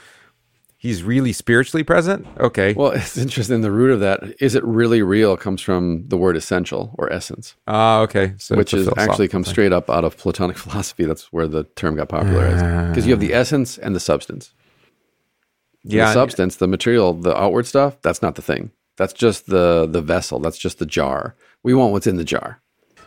[0.83, 2.27] He's really spiritually present.
[2.41, 2.73] Okay.
[2.75, 3.61] Well, it's interesting.
[3.61, 7.55] The root of that is it really real comes from the word essential or essence,
[7.69, 8.35] Ah, okay.
[8.39, 9.53] So which is actually comes thing.
[9.55, 11.05] straight up out of Platonic philosophy.
[11.05, 14.55] That's where the term got popularized because you have the essence and the substance.
[15.85, 16.07] Yeah.
[16.07, 18.03] the substance, the material, the outward stuff.
[18.03, 18.73] That's not the thing.
[18.97, 20.41] That's just the the vessel.
[20.41, 21.37] That's just the jar.
[21.63, 22.61] We want what's in the jar.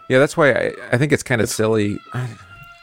[0.10, 2.00] Yeah, that's why I, I think it's kind of silly.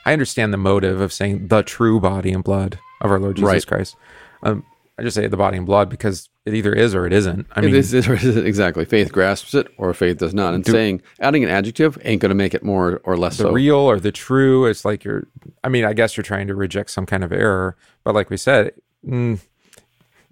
[0.04, 3.52] I understand the motive of saying the true body and blood of our Lord Jesus
[3.54, 3.66] Right.
[3.66, 3.96] Christ.
[4.42, 4.64] Um,
[4.98, 7.46] I just say the body and blood because it either is or it isn't.
[7.52, 8.84] I mean, it is, it is exactly.
[8.84, 10.54] Faith grasps it or faith does not.
[10.54, 13.52] And saying, adding an adjective ain't going to make it more or less the so.
[13.52, 14.66] real or the true.
[14.66, 15.26] It's like you're.
[15.64, 18.36] I mean, I guess you're trying to reject some kind of error, but like we
[18.36, 18.72] said,
[19.06, 19.40] mm,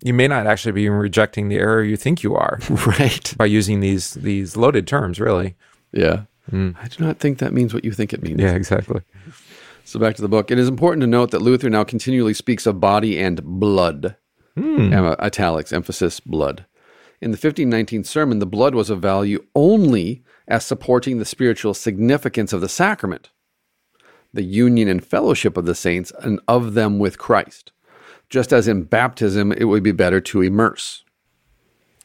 [0.02, 3.34] you may not actually be rejecting the error you think you are right.
[3.38, 5.18] by using these these loaded terms.
[5.20, 5.56] Really.
[5.92, 6.24] Yeah.
[6.52, 8.40] I do not think that means what you think it means.
[8.40, 8.54] Yeah.
[8.54, 9.02] Exactly.
[9.84, 10.50] So back to the book.
[10.50, 14.16] It is important to note that Luther now continually speaks of body and blood.
[14.56, 16.66] Em- italics, emphasis, blood.
[17.20, 22.52] In the 1519 sermon, the blood was of value only as supporting the spiritual significance
[22.52, 23.30] of the sacrament,
[24.32, 27.72] the union and fellowship of the saints, and of them with Christ.
[28.28, 31.04] Just as in baptism, it would be better to immerse.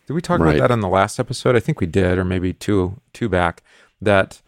[0.07, 0.55] Did we talk Right.
[0.55, 1.55] about that on the last episode?
[1.55, 3.63] I think we did, or maybe two two back.
[4.01, 4.41] That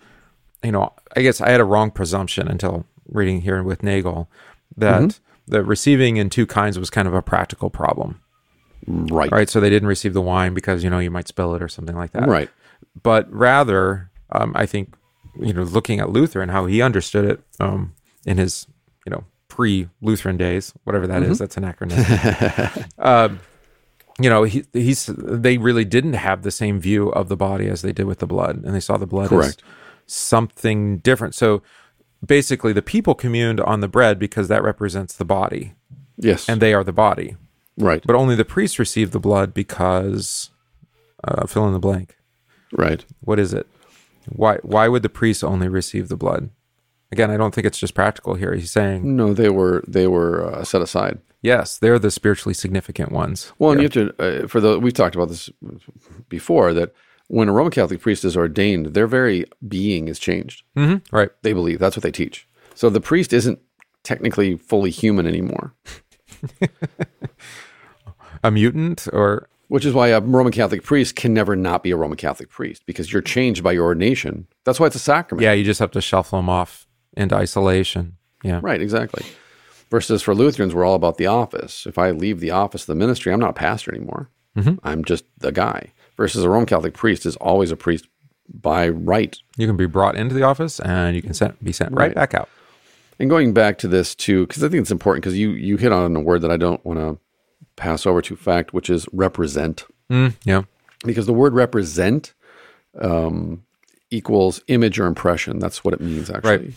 [0.63, 4.29] you know, I guess I had a wrong presumption until reading here with Nagel
[4.75, 5.23] that Mm-hmm.
[5.47, 8.19] The receiving in two kinds was kind of a practical problem,
[8.85, 9.31] Right.
[9.31, 9.49] right?
[9.49, 11.95] So they didn't receive the wine because you know you might spill it or something
[11.95, 12.49] like that, Right.
[13.01, 14.93] But rather, um, I think
[15.39, 17.93] you know, looking at Luther and how he understood it um,
[18.25, 18.67] in his
[19.05, 21.31] you know pre-Lutheran days, whatever that Mm-hmm.
[21.31, 22.89] is, that's an acronym.
[22.99, 23.39] um,
[24.19, 27.81] you know, he, he's they really didn't have the same view of the body as
[27.83, 29.61] they did with the blood, and they saw the blood Correct.
[30.07, 31.35] as something different.
[31.35, 31.61] So
[32.25, 35.73] basically, the people communed on the bread because that represents the body,
[36.17, 36.47] Yes.
[36.49, 37.35] and they are the body.
[37.77, 38.01] right.
[38.05, 40.49] But only the priest received the blood because
[41.23, 42.15] uh, fill in the blank.
[42.71, 43.05] right.
[43.21, 43.67] What is it?
[44.29, 46.49] Why why would the priest only receive the blood?
[47.11, 48.53] Again, I don't think it's just practical here.
[48.53, 51.19] He's saying No, they were they were uh, set aside.
[51.41, 53.53] yes, they're the spiritually significant ones.
[53.59, 55.49] Well, and you have to, uh, for the, we've talked about this
[56.27, 56.93] before, that
[57.27, 60.63] when a Roman Catholic priest is ordained, their very being is changed.
[60.75, 61.29] hmm Right.
[61.41, 62.47] They believe that's what they teach.
[62.75, 63.59] So the priest isn't
[64.03, 65.73] technically fully human anymore,
[68.43, 71.97] A mutant or which is why a Roman Catholic priest can never not be a
[71.97, 74.47] Roman Catholic priest because you're changed by your ordination.
[74.63, 75.43] That's why it's a sacrament.
[75.43, 76.87] Yeah, you just have to shuffle them off
[77.17, 78.15] into isolation.
[78.43, 78.59] Yeah.
[78.63, 79.25] Right, exactly.
[79.89, 81.85] Versus for Lutherans, we're all about the office.
[81.85, 84.29] If I leave the office of the ministry, I'm not a pastor anymore.
[84.83, 85.93] I'm just the guy.
[86.17, 88.07] Versus a Roman Catholic priest is always a priest
[88.51, 89.37] by right.
[89.57, 92.15] You can be brought into the office and you can sent, be sent right, Right.
[92.15, 92.49] back out.
[93.19, 95.91] And going back to this too, because I think it's important because you you hit
[95.91, 97.17] on a word that I don't want to
[97.75, 99.85] pass over to fact, which is represent.
[100.11, 100.63] Mm, yeah.
[101.05, 102.33] Because the word represent
[102.99, 103.63] um,
[104.09, 105.59] equals image or impression.
[105.59, 106.57] That's what it means actually.
[106.57, 106.73] Right.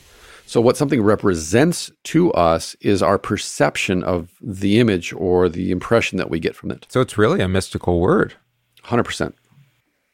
[0.46, 6.18] So what something represents to us is our perception of the image or the impression
[6.18, 6.86] that we get from it.
[6.90, 8.34] So it's really a mystical word.
[8.82, 9.34] Hundred percent.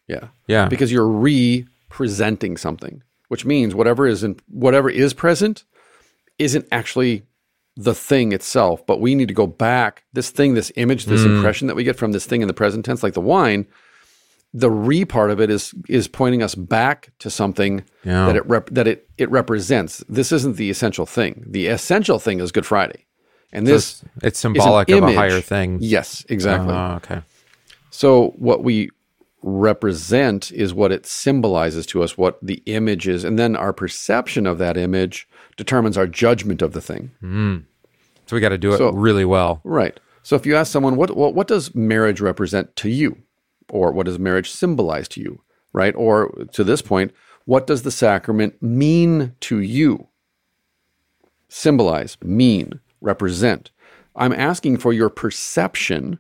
[0.09, 0.29] Yeah.
[0.47, 0.69] Yeah.
[0.69, 5.65] Because you're re-presenting something, which means whatever is in whatever is present
[6.39, 7.23] isn't actually
[7.77, 10.05] the thing itself, but we need to go back.
[10.13, 11.37] This thing, this image, this Mm.
[11.37, 13.67] impression that we get from this thing in the present tense, like the wine,
[14.55, 18.27] the re part of it is is pointing us back to something Yeah.
[18.27, 20.03] that it rep, that it it represents.
[20.09, 21.45] This isn't the essential thing.
[21.47, 23.05] The essential thing is Good Friday,
[23.53, 25.79] and this it's, it's is an symbolic of a higher thing.
[25.81, 26.73] Yes, exactly.
[26.73, 27.21] Oh, okay.
[27.97, 28.91] So what we
[29.43, 34.47] represent is what it symbolizes to us, what the image is, and then our perception
[34.47, 37.13] of that image determines our judgment of the thing.
[37.21, 37.57] Hmm.
[38.27, 39.63] So we got to do it So- really well.
[39.65, 39.99] Right.
[40.23, 43.17] So if you ask someone, what, what what does marriage represent to you,
[43.71, 45.41] or what does marriage symbolize to you,
[45.73, 45.95] right?
[45.97, 47.13] Or to this point,
[47.47, 50.09] what does the sacrament mean to you?
[51.49, 53.71] Symbolize, mean, represent.
[54.15, 56.19] I'm asking for your perception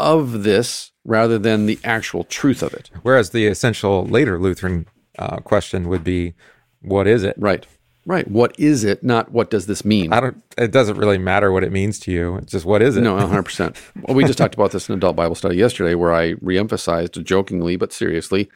[0.00, 2.90] of this rather than the actual truth of it.
[3.02, 4.86] Whereas the essential later Lutheran
[5.18, 6.34] uh, question would be,
[6.82, 7.34] what is it?
[7.38, 7.66] Right.
[8.06, 8.28] Right.
[8.28, 9.04] What is it?
[9.04, 10.12] Not what does this mean?
[10.12, 10.42] I don't.
[10.56, 12.36] It doesn't really matter what it means to you.
[12.36, 13.02] It's just what is it?
[13.02, 13.76] No, 100%.
[14.02, 17.76] well, we just talked about this in adult Bible study yesterday where I reemphasized jokingly
[17.76, 18.50] but seriously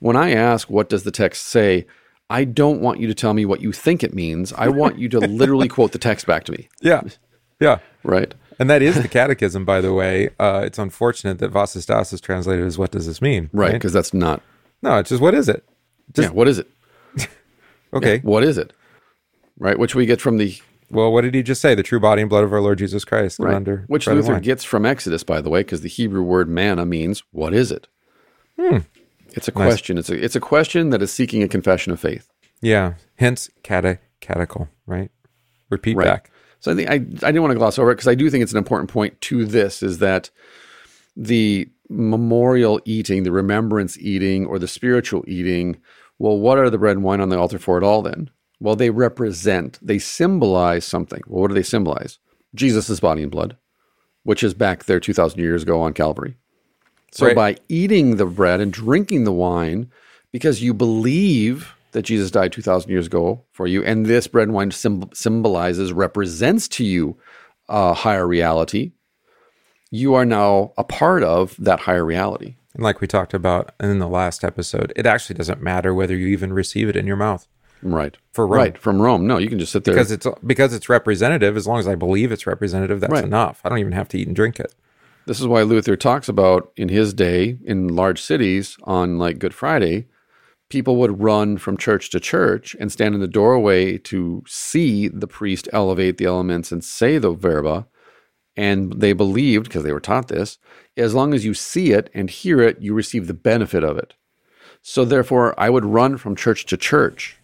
[0.00, 1.86] when I ask what does the text say,
[2.30, 4.52] I don't want you to tell me what you think it means.
[4.54, 7.02] I want you to literally quote the text back to me, Yeah,
[7.60, 7.78] yeah.
[8.02, 8.34] right?
[8.58, 10.30] And that is the catechism, by the way.
[10.38, 13.72] Uh, it's unfortunate that Was ist das is translated as "What does this mean?" Right,
[13.72, 14.42] because that's not
[14.82, 15.64] No, it's just what is it?
[16.16, 16.68] Yeah, what is it?
[17.94, 18.18] Okay.
[18.18, 18.72] What is it?
[19.58, 20.58] Right, which we get from the
[20.90, 21.74] Well, what did he just say?
[21.74, 23.38] The true body and blood of our Lord Jesus Christ.
[23.38, 24.42] right, Under which Luther wine.
[24.42, 27.88] gets from Exodus by the way, because the Hebrew word manna means what is it?
[28.58, 28.78] Hmm.
[29.32, 29.98] It's a question.
[29.98, 32.28] It's a it's a question that is seeking a confession of faith.
[32.62, 32.94] Yeah.
[33.16, 34.68] Hence, cate catechal.
[34.86, 35.10] Right.
[35.70, 36.06] Repeat Right.
[36.06, 36.30] back.
[36.60, 38.42] So I think I I didn't want to gloss over it because I do think
[38.42, 40.30] it's an important point to this is that
[41.16, 45.76] the memorial eating, the remembrance eating, or the spiritual eating.
[46.18, 48.02] Well, what are the bread and wine on the altar for at all?
[48.02, 51.22] Then Well, they represent, they symbolize something.
[51.26, 52.18] Well, what do they symbolize?
[52.54, 53.56] Jesus' body and blood,
[54.24, 56.36] which is back there 2,000 years ago on Calvary.
[57.12, 57.36] So Right.
[57.36, 59.90] by eating the bread and drinking the wine,
[60.32, 64.54] because you believe that Jesus died 2,000 years ago for you, and this bread and
[64.54, 67.16] wine symbolizes, represents to you
[67.70, 68.92] a higher reality,
[69.90, 72.56] you are now a part of that higher reality.
[72.74, 76.26] And like we talked about in the last episode, it actually doesn't matter whether you
[76.26, 77.48] even receive it in your mouth
[77.82, 78.16] Right.
[78.32, 78.58] For Rome.
[78.58, 78.76] Right.
[78.78, 79.26] From Rome.
[79.26, 79.94] No, you can just sit there.
[79.94, 81.56] because it's because it's representative.
[81.56, 83.24] As long as I believe it's representative, that's Right.
[83.24, 83.60] enough.
[83.64, 84.74] I don't even have to eat and drink it.
[85.26, 89.54] This is why Luther talks about in his day in large cities on like Good
[89.54, 90.06] Friday,
[90.68, 95.28] people would run from church to church and stand in the doorway to see the
[95.28, 97.86] priest elevate the elements and say the verba.
[98.56, 100.58] And they believed, because they were taught this,
[100.96, 104.14] as long as you see it and hear it, you receive the benefit of it.
[104.80, 107.36] So therefore, I would run from church to church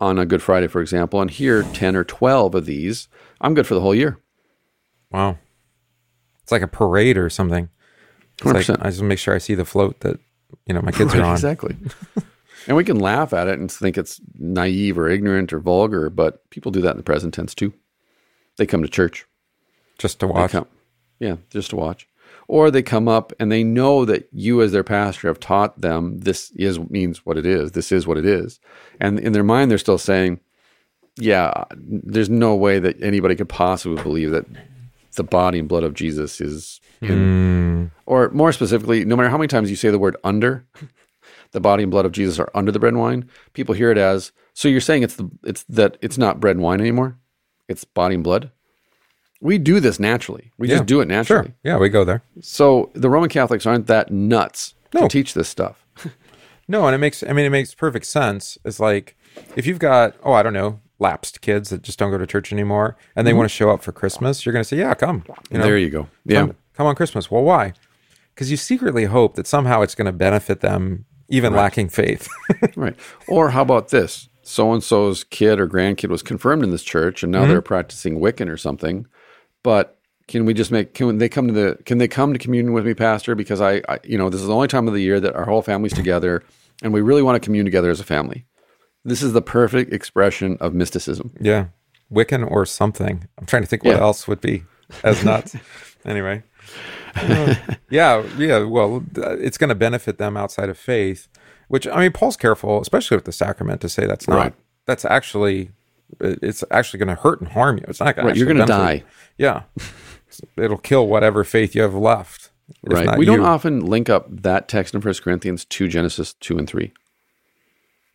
[0.00, 3.08] on a Good Friday, for example, and hear 10 or 12 of these.
[3.40, 4.18] I'm good for the whole year.
[5.10, 5.38] Wow,
[6.42, 7.68] it's like a parade or something.
[8.44, 8.78] Like 100%.
[8.80, 10.20] I just make sure I see the float that
[10.66, 11.34] you know my kids are on.
[11.34, 11.76] Exactly.
[12.66, 16.48] and we can laugh at it and think it's naive or ignorant or vulgar, but
[16.50, 17.72] people do that in the present tense too.
[18.56, 19.26] They come to church.
[19.98, 20.52] just to watch.
[20.52, 20.66] come,
[21.18, 22.06] yeah, just to watch.
[22.48, 26.18] Or they come up and they know that you, as their pastor, have taught them
[26.20, 27.72] this is means what it is.
[27.72, 28.60] This is what it is,
[29.00, 30.40] and in their mind, they're still saying,
[31.16, 34.46] "Yeah, there's no way that anybody could possibly believe that
[35.16, 37.84] the body and blood of Jesus is in hmm.
[38.06, 40.66] or more specifically, no matter how many times you say the word under,
[41.52, 43.98] the body and blood of Jesus are under the bread and wine, people hear it
[43.98, 47.18] as so you're saying it's the it's that it's not bread and wine anymore.
[47.68, 48.50] It's body and blood.
[49.40, 50.50] We do this naturally.
[50.58, 51.48] We Yeah, just do it naturally.
[51.48, 51.54] Sure.
[51.62, 52.22] Yeah, we go there.
[52.42, 55.02] So the Roman Catholics aren't that nuts No.
[55.02, 55.86] to teach this stuff.
[56.68, 58.56] No, and it makes I mean it makes perfect sense.
[58.64, 59.16] It's like
[59.56, 62.52] if you've got oh I don't know lapsed kids that just don't go to church
[62.52, 63.38] anymore and they mm-hmm.
[63.38, 65.24] want to show up for Christmas, you're going to say yeah come.
[65.50, 66.08] You know, there you go.
[66.24, 66.40] Yeah.
[66.40, 67.30] come, come on Christmas.
[67.30, 67.72] Well, why?
[68.34, 72.28] Because you secretly hope that somehow it's going to benefit them, even lacking faith.
[72.76, 72.96] Right.
[73.26, 74.28] Or how about this?
[74.42, 77.50] So and so's kid or grandkid was confirmed in this church and now mm-hmm.
[77.50, 79.06] they're practicing Wiccan or something.
[79.62, 82.72] But can we just make can they come to the can they come to communion
[82.72, 83.34] with me, Pastor?
[83.34, 85.44] Because I, I you know, this is the only time of the year that our
[85.44, 86.42] whole family's together
[86.82, 88.46] and we really want to commune together as a family.
[89.04, 91.32] This is the perfect expression of mysticism.
[91.40, 91.66] yeah,
[92.12, 93.26] Wiccan or something.
[93.38, 94.02] I'm trying to think what Yeah.
[94.02, 94.64] else would be
[95.04, 95.56] as nuts.
[96.04, 96.42] anyway,
[97.16, 97.54] Uh,
[97.90, 98.62] yeah, yeah.
[98.64, 101.28] Well, uh, it's going to benefit them outside of faith.
[101.68, 104.36] Which I mean, Paul's careful, especially with the sacrament, to say that's not.
[104.36, 104.54] Right.
[104.86, 105.70] That's actually,
[106.20, 107.84] it's actually going to hurt and harm you.
[107.88, 108.38] It's not going Right, to.
[108.38, 109.04] you're gonna die.
[109.38, 109.62] Yeah,
[110.56, 112.50] it'll kill whatever faith you have left.
[112.84, 113.16] Right.
[113.18, 116.92] We don't often link up that text in First Corinthians to Genesis 2 and 3.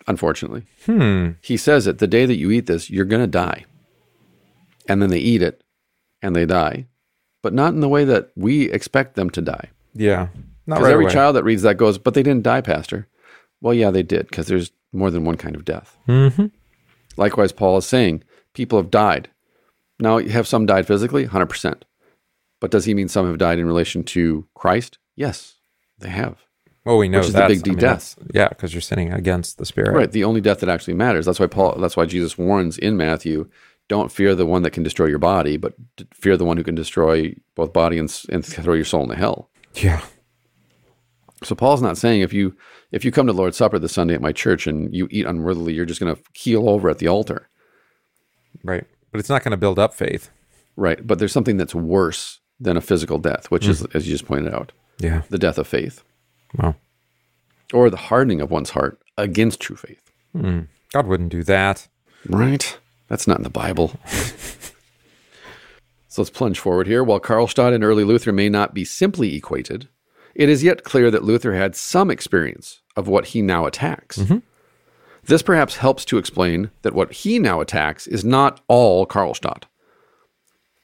[0.07, 0.63] Unfortunately.
[0.85, 1.31] Hmm.
[1.41, 3.65] He says it the day that you eat this, you're going to die.
[4.87, 5.63] And then they eat it
[6.21, 6.85] and they die,
[7.41, 9.69] but not in the way that we expect them to die.
[9.93, 10.27] Yeah.
[10.67, 11.13] Not Because right every away.
[11.13, 13.07] child that reads that goes, but they didn't die, Pastor.
[13.61, 15.97] Well, yeah, they did, because there's more than one kind of death.
[16.07, 16.51] Mhm.
[17.17, 19.29] Likewise, Paul is saying people have died.
[19.99, 21.25] Now, have some died physically?
[21.25, 21.83] 100%.
[22.59, 24.97] But does he mean some have died in relation to Christ?
[25.15, 25.55] Yes,
[25.97, 26.43] they have.
[26.85, 28.15] Well, we know Which is the big D I mean, death.
[28.33, 29.95] Yeah, because you're sinning against the spirit.
[29.95, 30.11] Right.
[30.11, 31.25] The only death that actually matters.
[31.25, 31.77] That's why Paul.
[31.79, 33.49] That's why Jesus warns in Matthew:
[33.87, 35.73] "Don't fear the one that can destroy your body, but
[36.13, 39.49] fear the one who can destroy both body and, and throw your soul into hell."
[39.73, 40.05] Yeah.
[41.43, 42.55] So Paul's not saying if you
[42.91, 45.73] if you come to Lord's Supper this Sunday at my church and you eat unworthily,
[45.73, 47.49] you're just going to keel over at the altar.
[48.63, 48.85] Right.
[49.11, 50.29] But it's not going to build up faith.
[50.75, 51.05] Right.
[51.05, 53.97] But there's something that's worse than a physical death, which is, hmm.
[53.97, 55.23] as you just pointed out, Yeah.
[55.29, 56.03] the death of faith
[56.57, 56.75] Well,
[57.73, 60.11] or the hardening of one's heart against true faith.
[60.33, 60.61] Hmm.
[60.91, 61.87] God wouldn't do that.
[62.27, 62.77] Right?
[63.07, 63.93] That's not in the Bible.
[66.07, 67.03] so let's plunge forward here.
[67.03, 69.87] While Karlstadt and early Luther may not be simply equated,
[70.33, 74.17] it is yet clear that Luther had some experience of what he now attacks.
[74.17, 74.39] Mm-hmm.
[75.23, 79.63] This perhaps helps to explain that what he now attacks is not all Karlstadt.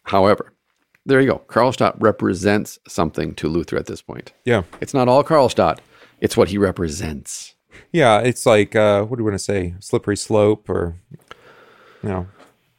[0.06, 0.54] However,
[1.06, 1.42] there you go.
[1.48, 4.34] Karlstadt represents something to Luther at this point.
[4.46, 4.64] Yeah.
[4.80, 5.80] It's not all Karlstadt,
[6.20, 7.56] it's what he represents.
[7.92, 8.20] Yeah.
[8.20, 9.74] It's like, uh, what do you want to say?
[9.80, 10.96] Slippery slope or,
[12.04, 12.28] you know.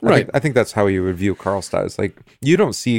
[0.05, 0.16] I Right.
[0.25, 1.85] think, I think that's how you would view Karlstadt.
[1.87, 2.97] It's like you don't see,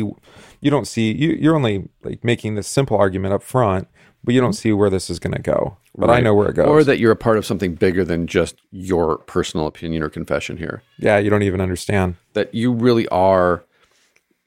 [0.61, 3.89] you don't see, you, you're only like making this simple argument up front,
[4.23, 5.75] but you don't see where this is going to go.
[5.97, 6.67] But I know where it goes.
[6.67, 10.55] Or that you're a part of something bigger than just your personal opinion or confession
[10.57, 10.81] here.
[10.97, 12.15] yeah, you don't even understand.
[12.33, 13.63] That you really are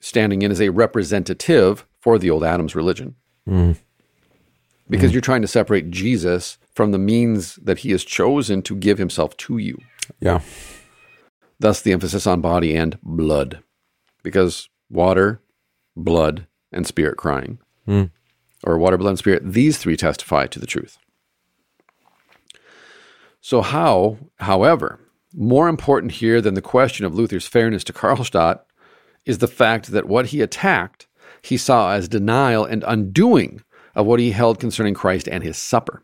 [0.00, 3.16] standing in as a representative for the old Adam's religion.
[3.48, 3.76] Mm.
[4.88, 5.14] Because mm.
[5.14, 9.36] you're trying to separate Jesus from the means that he has chosen to give himself
[9.38, 9.78] to you.
[10.20, 10.40] Yeah.
[11.58, 13.62] Thus, the emphasis on body and blood,
[14.22, 15.40] because water,
[15.96, 18.10] blood, and spirit crying, mm.
[18.62, 20.98] or water, blood, and spirit, these three testify to the truth.
[23.40, 25.00] So, how, however,
[25.32, 28.60] more important here than the question of Luther's fairness to Karlstadt
[29.26, 31.06] is the fact that what he attacked
[31.42, 33.62] he saw as denial and undoing
[33.94, 36.02] of what he held concerning Christ and his supper.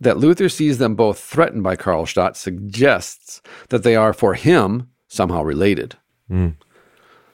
[0.00, 5.42] That Luther sees them both threatened by Karlstadt suggests that they are, for him, somehow
[5.42, 5.96] related.
[6.28, 6.50] Hmm.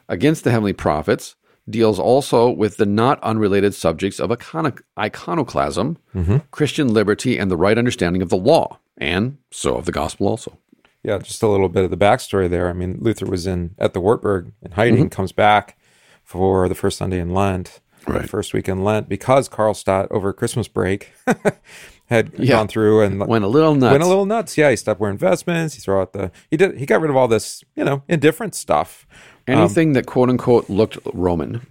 [0.08, 1.36] Against the heavenly prophets
[1.68, 6.38] deals also with the not unrelated subjects of icono- iconoclasm, mm-hmm.
[6.50, 10.58] Christian liberty, and the right understanding of the law, and so of the gospel also.
[11.04, 12.68] Yeah, just a little bit of the backstory there.
[12.68, 15.08] I mean, Luther was in at the Wartburg in hiding, Mm-hmm.
[15.08, 15.76] comes back
[16.22, 18.28] for the first Sunday in Lent, the Right.
[18.30, 21.12] first week in Lent, because Karlstadt over Christmas break
[22.06, 22.56] had Yeah.
[22.56, 23.90] gone through and Went a little nuts.
[23.92, 24.56] went a little nuts.
[24.56, 25.74] Yeah, he stopped wearing vestments.
[25.74, 28.54] He threw out the he did he got rid of all this you know indifferent
[28.54, 29.06] stuff.
[29.48, 31.66] Anything that quote unquote looked Roman.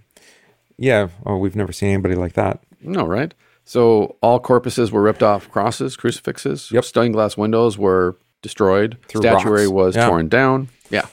[0.76, 2.60] Yeah, oh, we've never seen anybody like that.
[2.82, 3.32] No, right?
[3.64, 6.70] So all corpuses were ripped off crosses, crucifixes.
[6.72, 6.84] Yep.
[6.84, 8.98] Stained glass windows were destroyed.
[9.08, 9.72] Through Statuary rocks.
[9.72, 10.08] was Yeah.
[10.08, 10.68] torn down.
[10.90, 11.06] Yeah.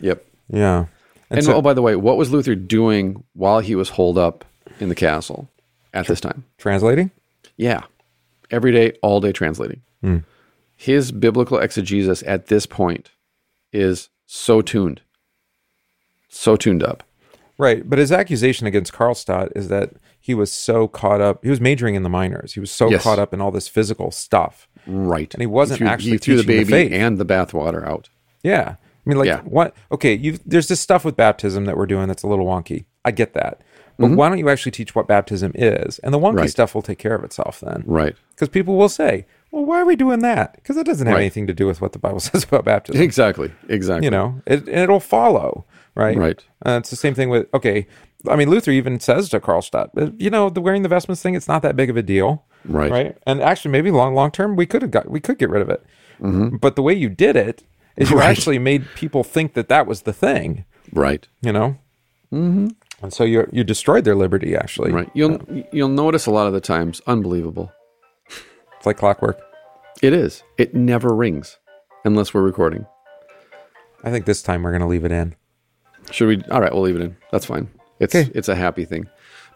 [0.00, 0.24] Yep.
[0.48, 0.86] Yeah,
[1.30, 4.44] And, so- oh, by the way, what was Luther doing while he was holed up
[4.78, 5.48] in the castle
[5.94, 6.44] at this time?
[6.58, 7.10] translating.
[7.56, 7.82] Yeah.
[8.50, 9.80] Every day, all day translating.
[10.02, 10.18] Hmm.
[10.76, 13.10] His biblical exegesis at this point
[13.72, 15.00] is so tuned,
[16.28, 17.02] so tuned up.
[17.58, 21.42] Right, but his accusation against Karlstadt is that he was so caught up.
[21.42, 22.52] He was majoring in the minors.
[22.52, 23.02] He was so Yes.
[23.02, 24.68] caught up in all this physical stuff.
[24.86, 25.32] Right.
[25.34, 26.92] And he wasn't actually he threw the teaching the baby faith.
[27.00, 28.08] and the bathwater out.
[28.42, 28.76] Yeah.
[28.76, 29.40] I mean, like, Yeah.
[29.42, 29.74] what?
[29.92, 32.84] Okay, you there's this stuff with baptism that we're doing that's a little wonky.
[33.04, 33.60] I get that.
[33.98, 35.98] But why don't you actually teach what baptism is?
[36.00, 36.36] And the wonky Mm-hmm.
[36.38, 36.50] Right.
[36.50, 37.82] stuff will take care of itself then.
[37.86, 38.14] Right.
[38.30, 40.56] Because people will say, well, why are we doing that?
[40.56, 41.22] Because it doesn't have Right.
[41.22, 43.00] anything to do with what the Bible says about baptism.
[43.00, 43.52] Exactly.
[43.70, 44.04] Exactly.
[44.04, 45.64] you know, it, it'll follow,
[45.94, 46.16] right?
[46.16, 46.44] Right.
[46.66, 47.86] Uh, it's the same thing with, okay,
[48.28, 51.34] I mean, Luther even says to Karlstadt, "Uh, you know, the wearing the vestments thing,
[51.34, 52.44] it's not that big of a deal.
[52.66, 52.90] Right.
[52.90, 53.16] Right.
[53.26, 55.70] And actually, maybe long, long term, we could have got, we could get rid of
[55.70, 55.84] it.
[56.60, 57.62] But the way you did it
[57.96, 58.18] is you Mm-hmm.
[58.20, 58.30] Right.
[58.30, 61.26] actually made people think that that was the thing, Right.
[61.42, 61.78] you know?
[62.32, 62.68] Mm-hmm.
[63.02, 64.90] And so you you destroyed their liberty, actually.
[64.92, 65.10] Right.
[65.14, 65.40] You'll
[65.72, 67.70] you'll notice a lot of the times unbelievable.
[68.76, 69.38] It's like clockwork.
[70.02, 70.42] It is.
[70.58, 71.58] It never rings
[72.04, 72.86] unless we're recording.
[74.04, 75.34] I think this time we're going to leave it in.
[76.10, 76.42] Should we?
[76.50, 77.16] All right, we'll leave it in.
[77.32, 77.68] That's fine.
[78.00, 78.30] It's Okay.
[78.34, 79.06] it's a happy thing.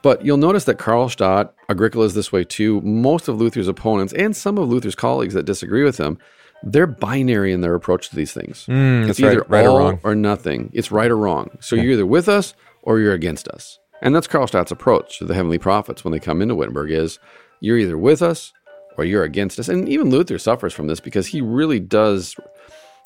[0.03, 2.81] But you'll notice that Karlstadt, Agricola is this way too.
[2.81, 6.19] Most of Luther's opponents and some of Luther's colleagues that disagree with him,
[6.63, 8.61] they're binary in their approach to these things.
[8.61, 9.51] it's Mm, that's either right.
[9.51, 10.01] Right or all wrong.
[10.05, 10.71] or nothing.
[10.75, 11.51] It's right or wrong.
[11.61, 13.79] So you're either with us or you're against us.
[14.03, 17.19] And that's Karlstadt's approach to the heavenly prophets when they come into Wittenberg is
[17.61, 18.53] you're either with us
[18.97, 19.69] or you're against us.
[19.69, 22.35] And even Luther suffers from this because he really does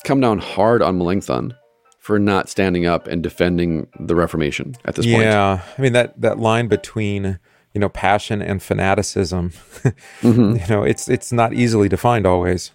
[0.05, 1.53] come down hard on Melanchthon
[2.05, 5.23] for not standing up and defending the Reformation at this point.
[5.23, 7.39] Yeah, I mean that that line between
[7.73, 9.49] you know passion and fanaticism,
[10.21, 10.55] Mm-hmm.
[10.57, 12.71] you know, it's it's not easily defined always.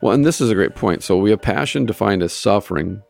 [0.00, 1.04] Well, and this is a great point.
[1.04, 3.02] So we have passion defined as suffering.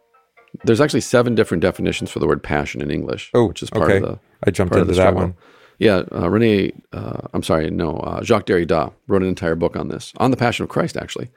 [0.64, 3.90] There's actually seven different definitions for the word passion in English, Oh, which is part
[3.90, 3.96] okay.
[3.96, 5.20] of the I jumped into that struggle.
[5.22, 5.34] one.
[5.78, 9.88] Yeah, uh, Rene, uh, I'm sorry, no, uh, Jacques Derrida wrote an entire book on
[9.88, 11.28] this, on the Passion of Christ, actually,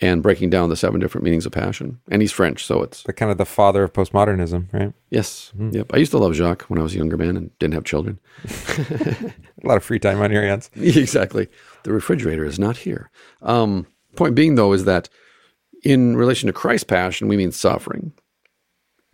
[0.00, 2.00] and breaking down the seven different meanings of passion.
[2.10, 4.92] And he's French, so it's The kind of the father of postmodernism, right?
[5.10, 5.76] yes, Mm-hmm.
[5.76, 5.90] yep.
[5.94, 8.18] I used to love Jacques when I was a younger man and didn't have children.
[9.62, 10.70] A lot of free time on your hands.
[10.76, 11.48] exactly.
[11.84, 13.10] The refrigerator is not here.
[13.42, 13.86] Um,
[14.16, 15.08] point being, though, is that
[15.84, 18.12] in relation to Christ's passion, we mean suffering.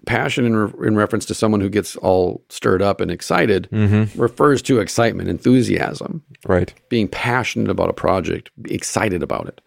[0.07, 3.68] Passion, in, re- in reference to someone who gets all stirred up and excited,
[4.16, 6.72] refers to excitement, enthusiasm, Right.
[6.89, 9.61] being passionate about a project, excited about it.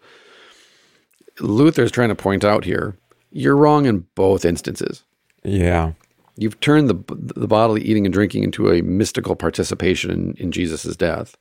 [1.40, 2.96] Luther's trying to point out here
[3.34, 5.02] you're wrong in both instances.
[5.42, 5.92] Yeah.
[6.36, 10.96] You've turned the, the bodily eating and drinking into a mystical participation in, in Jesus'
[10.96, 11.36] death.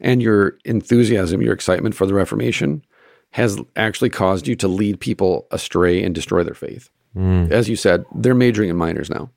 [0.00, 2.84] And your enthusiasm, your excitement for the Reformation
[3.30, 6.90] has actually caused you to lead people astray and destroy their faith.
[7.14, 7.46] Hmm.
[7.50, 9.30] As you said, they're majoring in minors now.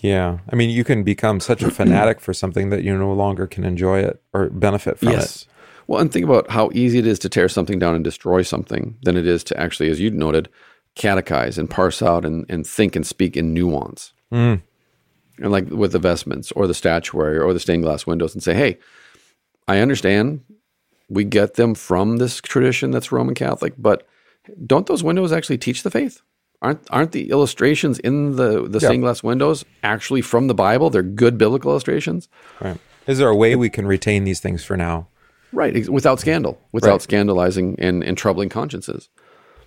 [0.00, 0.38] Yeah.
[0.50, 3.64] I mean, you can become such a fanatic for something that you no longer can
[3.64, 5.46] enjoy it or benefit from it.
[5.88, 8.96] Well, and think about how easy it is to tear something down and destroy something
[9.02, 10.48] than it is to actually, as you noted,
[10.94, 14.12] catechize and parse out and, and think and speak in nuance.
[14.30, 14.60] Mm.
[15.38, 18.54] And like with the vestments or the statuary or the stained glass windows and say,
[18.54, 18.78] hey,
[19.66, 20.42] I understand
[21.08, 24.06] we get them from this tradition that's Roman Catholic, but
[24.66, 26.20] don't those windows actually teach the faith?
[26.60, 28.88] Aren't aren't the illustrations in the, the Yeah.
[28.88, 30.90] stained glass windows actually from the Bible?
[30.90, 32.28] They're good biblical illustrations.
[32.60, 32.78] Right.
[33.06, 35.06] Is there a way we can retain these things for now?
[35.52, 39.08] Right, without scandal, without scandalizing and, and troubling consciences.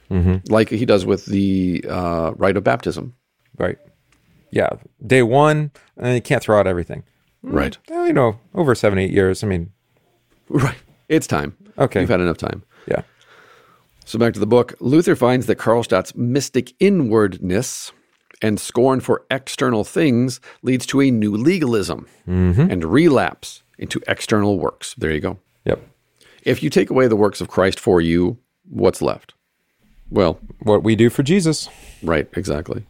[0.09, 0.51] Mm-hmm.
[0.51, 3.15] like he does with the uh, rite of baptism.
[3.57, 3.77] Right.
[4.51, 4.71] Yeah.
[5.07, 7.03] Day one, and you can't throw out everything.
[7.45, 7.77] Mm, right.
[7.87, 9.41] Well, you know, over seven, eight years.
[9.41, 9.71] I mean,
[10.51, 10.75] Right.
[11.07, 11.55] It's time.
[11.77, 12.01] Okay.
[12.01, 12.63] You've had enough time.
[12.87, 13.03] yeah.
[14.05, 14.73] So back to the book.
[14.81, 17.93] Luther finds that Karlstadt's mystic inwardness
[18.41, 22.69] and scorn for external things leads to a new legalism mm-hmm.
[22.69, 24.95] and relapse into external works.
[24.95, 25.39] There you go.
[25.65, 25.81] Yep.
[26.43, 28.37] If you take away the works of Christ for you,
[28.69, 29.33] what's left?
[30.09, 31.69] Well, What we do for Jesus.
[32.03, 32.85] right, exactly.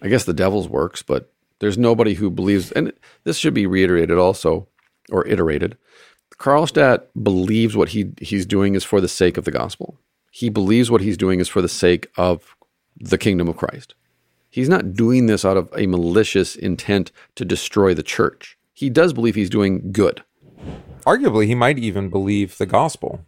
[0.00, 2.92] I guess the devil's works, but there's nobody who believes, and
[3.24, 4.66] this should be reiterated also,
[5.10, 5.76] or iterated.
[6.38, 9.96] Karlstadt believes what he, he's doing is for the sake of the gospel.
[10.32, 12.56] He believes what he's doing is for the sake of
[12.96, 13.94] the kingdom of Christ.
[14.50, 18.58] He's not doing this out of a malicious intent to destroy the church.
[18.74, 20.22] He does believe he's doing good.
[21.04, 23.24] Arguably, he might even believe the gospel,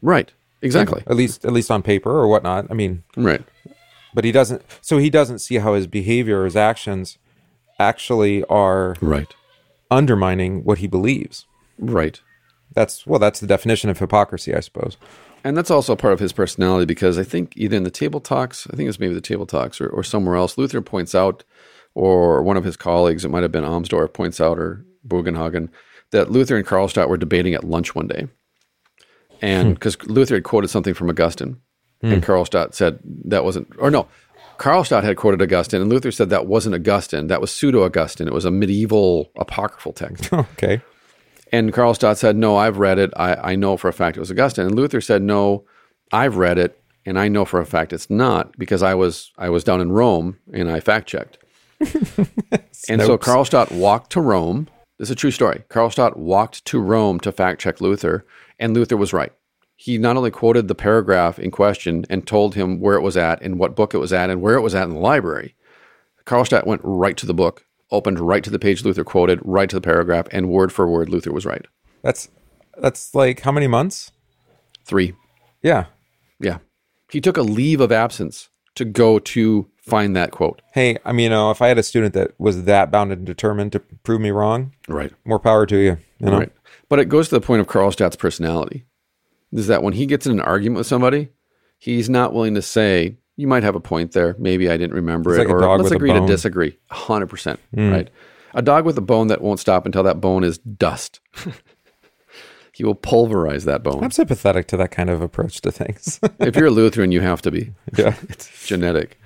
[0.00, 0.32] Right.
[0.62, 1.02] Exactly.
[1.06, 2.66] at least at least on paper or whatnot.
[2.70, 3.42] I mean, Right.
[4.14, 4.62] but he doesn't.
[4.80, 7.18] So he doesn't see how his behavior, his actions,
[7.78, 9.34] actually are Right.
[9.90, 11.46] undermining what he believes.
[11.78, 12.20] Right.
[12.74, 14.96] That's well, that's the definition of hypocrisy, I suppose.
[15.44, 18.66] And that's also part of his personality because I think either in the table talks,
[18.72, 21.42] I think it's maybe the table talks or, or somewhere else, Luther points out,
[21.94, 25.68] or one of his colleagues, it might have been Amsdorf, points out, or Bugenhagen,
[26.12, 28.28] that Luther and Karlstadt were debating at lunch one day.
[29.40, 29.74] And hmm.
[29.74, 31.60] because Luther had quoted something from Augustine,
[32.00, 32.30] and hmm.
[32.30, 34.08] Karlstadt said that wasn't, or no,
[34.58, 38.28] Karlstadt had quoted Augustine, and Luther said that wasn't Augustine, that was pseudo Augustine.
[38.28, 40.32] It was a medieval apocryphal text.
[40.32, 40.80] okay.
[41.50, 43.12] And Karlstadt said, No, I've read it.
[43.16, 44.66] I, I know for a fact it was Augustine.
[44.66, 45.64] And Luther said, No,
[46.12, 49.48] I've read it, and I know for a fact it's not because I was I
[49.48, 51.38] was down in Rome and I fact checked.
[51.80, 53.18] and so.
[53.18, 54.68] Karlstadt walked to Rome.
[55.02, 55.64] This is a true story.
[55.68, 58.24] Karlstadt walked to Rome to fact check Luther,
[58.60, 59.32] and Luther was right.
[59.74, 63.42] He not only quoted the paragraph in question and told him where it was at
[63.42, 65.56] and what book it was at and where it was at in the library.
[66.24, 69.74] Karlstadt went right to the book, opened right to the page Luther quoted, right to
[69.74, 71.66] the paragraph, and word for word, Luther was right.
[72.02, 72.28] That's
[72.78, 74.12] that's like how many months?
[74.84, 75.14] Three.
[75.64, 75.86] Yeah.
[76.38, 76.58] Yeah.
[77.10, 80.62] He took a leave of absence to go to find that quote.
[80.72, 83.26] Hey, I mean, you know, if I had a student that was that bound and
[83.26, 85.12] determined to prove me wrong, Right.
[85.24, 85.98] more power to you.
[86.20, 86.52] You know, Right.
[86.88, 88.84] But it goes to the point of Karlstadt's personality.
[89.52, 91.28] Is that when he gets in an argument with somebody,
[91.78, 94.36] he's not willing to say, you might have a point there.
[94.38, 95.48] Maybe I didn't remember It's it.
[95.48, 96.78] like a or dog let's with a agree to disagree.
[96.90, 97.58] 100%.
[97.74, 97.90] Hmm.
[97.90, 98.10] Right.
[98.54, 101.20] A dog with a bone that won't stop until that bone is dust.
[102.72, 104.02] he will pulverize that bone.
[104.02, 106.18] I'm sympathetic to that kind of approach to things.
[106.40, 107.72] if you're a Lutheran, you have to be.
[107.96, 108.16] yeah.
[108.28, 109.18] It's genetic.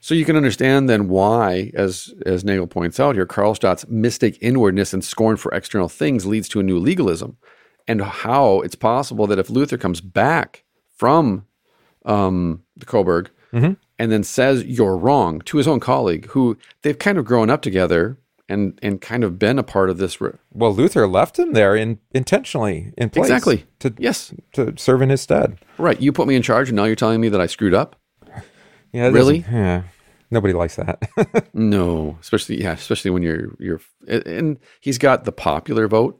[0.00, 4.92] So you can understand then why, as as Nagel points out here, Karlstadt's mystic inwardness
[4.92, 7.38] and scorn for external things leads to a new legalism,
[7.88, 10.62] and how it's possible that if Luther comes back
[10.94, 11.46] from
[12.04, 13.30] um, the Coburg
[13.98, 17.62] and then says you're wrong to his own colleague, who they've kind of grown up
[17.62, 18.18] together
[18.48, 20.20] and and kind of been a part of this.
[20.20, 23.26] Re- Well, Luther left him there in, intentionally in place.
[23.26, 23.64] Exactly.
[23.80, 25.58] To, yes, to serve in his stead.
[25.78, 26.00] right.
[26.00, 27.96] You put me in charge, and now you're telling me that I screwed up.
[28.92, 29.08] Yeah.
[29.08, 29.44] Really?
[29.50, 29.82] Yeah.
[30.30, 31.50] Nobody likes that.
[31.54, 36.18] No, especially yeah, especially when you're you're and he's got the popular vote.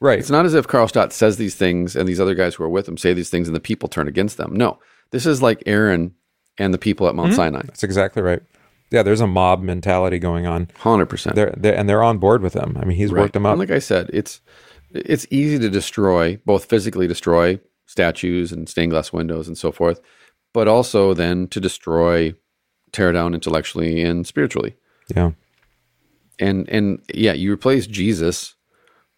[0.00, 0.18] right.
[0.18, 2.88] It's not as if Karlstadt says these things and these other guys who are with
[2.88, 4.54] him say these things and the people turn against them.
[4.54, 4.78] No,
[5.10, 6.14] this is like Aaron
[6.56, 7.36] and the people at Mount mm-hmm.
[7.36, 7.62] Sinai.
[7.66, 8.42] That's exactly right.
[8.90, 10.68] Yeah, there's a mob mentality going on.
[10.76, 11.36] Hundred percent.
[11.38, 12.76] And they're on board with him.
[12.80, 13.52] I mean, he's worked them up.
[13.52, 14.40] And like I said, it's
[14.92, 20.00] it's easy to destroy, both physically destroy statues and stained glass windows and so forth,
[20.52, 22.34] but also then to destroy,
[22.92, 24.76] tear down intellectually and spiritually.
[25.14, 25.32] yeah.
[26.38, 28.54] And and yeah, you replace Jesus.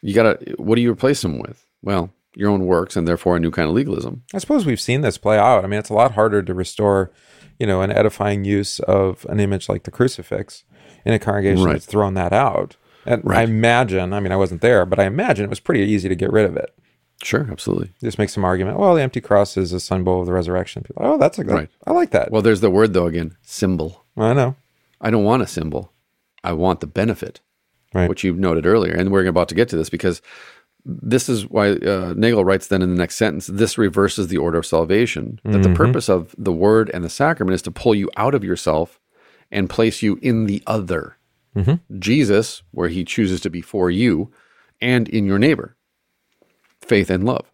[0.02, 0.38] You gotta.
[0.56, 1.66] What do you replace him with?
[1.82, 4.22] Well, your own works, and therefore a new kind of legalism.
[4.32, 5.64] I suppose we've seen this play out.
[5.64, 7.10] I mean, it's a lot harder to restore,
[7.58, 10.64] you know, an edifying use of an image like the crucifix
[11.04, 11.72] in a congregation Right.
[11.74, 12.76] that's thrown that out.
[13.06, 16.08] And I imagine, I mean, I wasn't there, but I imagine it was pretty easy
[16.08, 16.74] to get rid of it.
[17.22, 17.90] Sure, absolutely.
[18.02, 18.78] Just make some argument.
[18.78, 20.82] Well, the empty cross is a symbol of the resurrection.
[20.84, 21.54] People, oh, that's a good.
[21.54, 21.70] Right.
[21.86, 22.30] I like that.
[22.30, 24.04] Well, there's the word though again, symbol.
[24.16, 24.56] I know.
[25.00, 25.92] I don't want a symbol.
[26.44, 27.40] I want the benefit,
[27.94, 28.08] Right.
[28.08, 28.92] which you noted earlier.
[28.94, 30.20] And we're about to get to this because
[30.90, 34.56] this is why uh, Nagel writes then in the next sentence this reverses the order
[34.58, 35.38] of salvation.
[35.44, 38.42] That the purpose of the word and the sacrament is to pull you out of
[38.42, 38.98] yourself
[39.50, 41.16] and place you in the other.
[41.98, 44.30] Jesus, where he chooses to be for you
[44.80, 45.76] and in your neighbor.
[46.80, 47.52] Faith and love.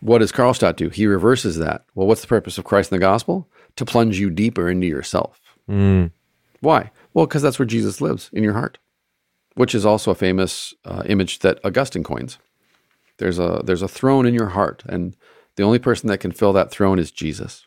[0.00, 0.88] What does Karlstadt do?
[0.88, 1.84] He reverses that.
[1.94, 3.48] Well, what's the purpose of Christ in the gospel?
[3.76, 5.40] To plunge you deeper into yourself.
[6.60, 6.90] Why?
[7.12, 8.78] Well, because that's where Jesus lives in your heart,
[9.54, 12.38] which is also a famous uh, image that Augustine coins.
[13.18, 15.16] There's a there's a throne in your heart, and
[15.56, 17.66] the only person that can fill that throne is Jesus.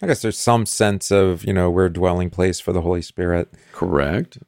[0.00, 3.02] I guess there's some sense of you know we're a dwelling place for the Holy
[3.02, 4.38] Spirit, Correct.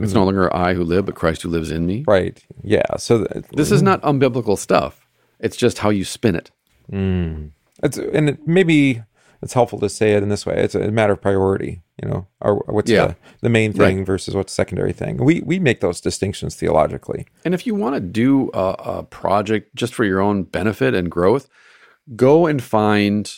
[0.00, 2.02] It's no longer I who live, but Christ who lives in me.
[2.08, 2.42] right?
[2.64, 2.96] Yeah.
[2.96, 5.06] So th- This is not unbiblical stuff.
[5.38, 6.50] It's just how you spin it.
[6.90, 7.50] Mm.
[7.82, 9.02] it's and it, maybe
[9.44, 10.56] it's helpful to say it in this way.
[10.56, 11.82] It's a matter of priority.
[12.02, 13.06] You know, or what's Yeah.
[13.06, 15.18] the, the main thing versus what's the secondary thing.
[15.18, 17.26] We we make those distinctions theologically.
[17.44, 21.08] And if you want to do a, a project just for your own benefit and
[21.08, 21.48] growth,
[22.16, 23.32] go and find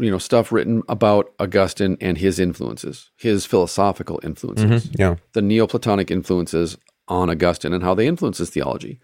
[0.00, 5.00] you know stuff written about Augustine and his influences, his philosophical influences, mm-hmm.
[5.00, 5.14] Yeah.
[5.34, 8.98] the Neoplatonic influences on Augustine and how they influence his theology.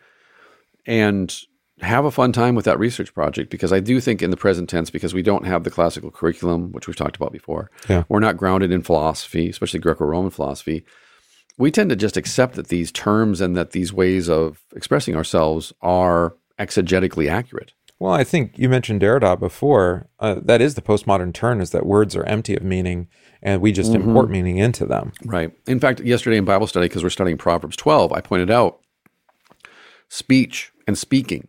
[0.86, 1.32] And
[1.80, 4.68] have a fun time with that research project because I do think in the present
[4.68, 8.04] tense, because we don't have the classical curriculum, which we've talked about before, Yeah.
[8.08, 10.84] we're not grounded in philosophy, especially Greco Roman philosophy.
[11.56, 15.72] We tend to just accept that these terms and that these ways of expressing ourselves
[15.82, 17.72] are exegetically accurate.
[18.00, 20.08] Well, I think you mentioned Derrida before.
[20.20, 23.08] Uh, that is the postmodern turn: is that words are empty of meaning,
[23.42, 25.10] and we just import meaning into them.
[25.24, 25.50] Right.
[25.66, 28.78] In fact, yesterday in Bible study, because we're studying Proverbs 12, I pointed out
[30.08, 31.48] speech and speaking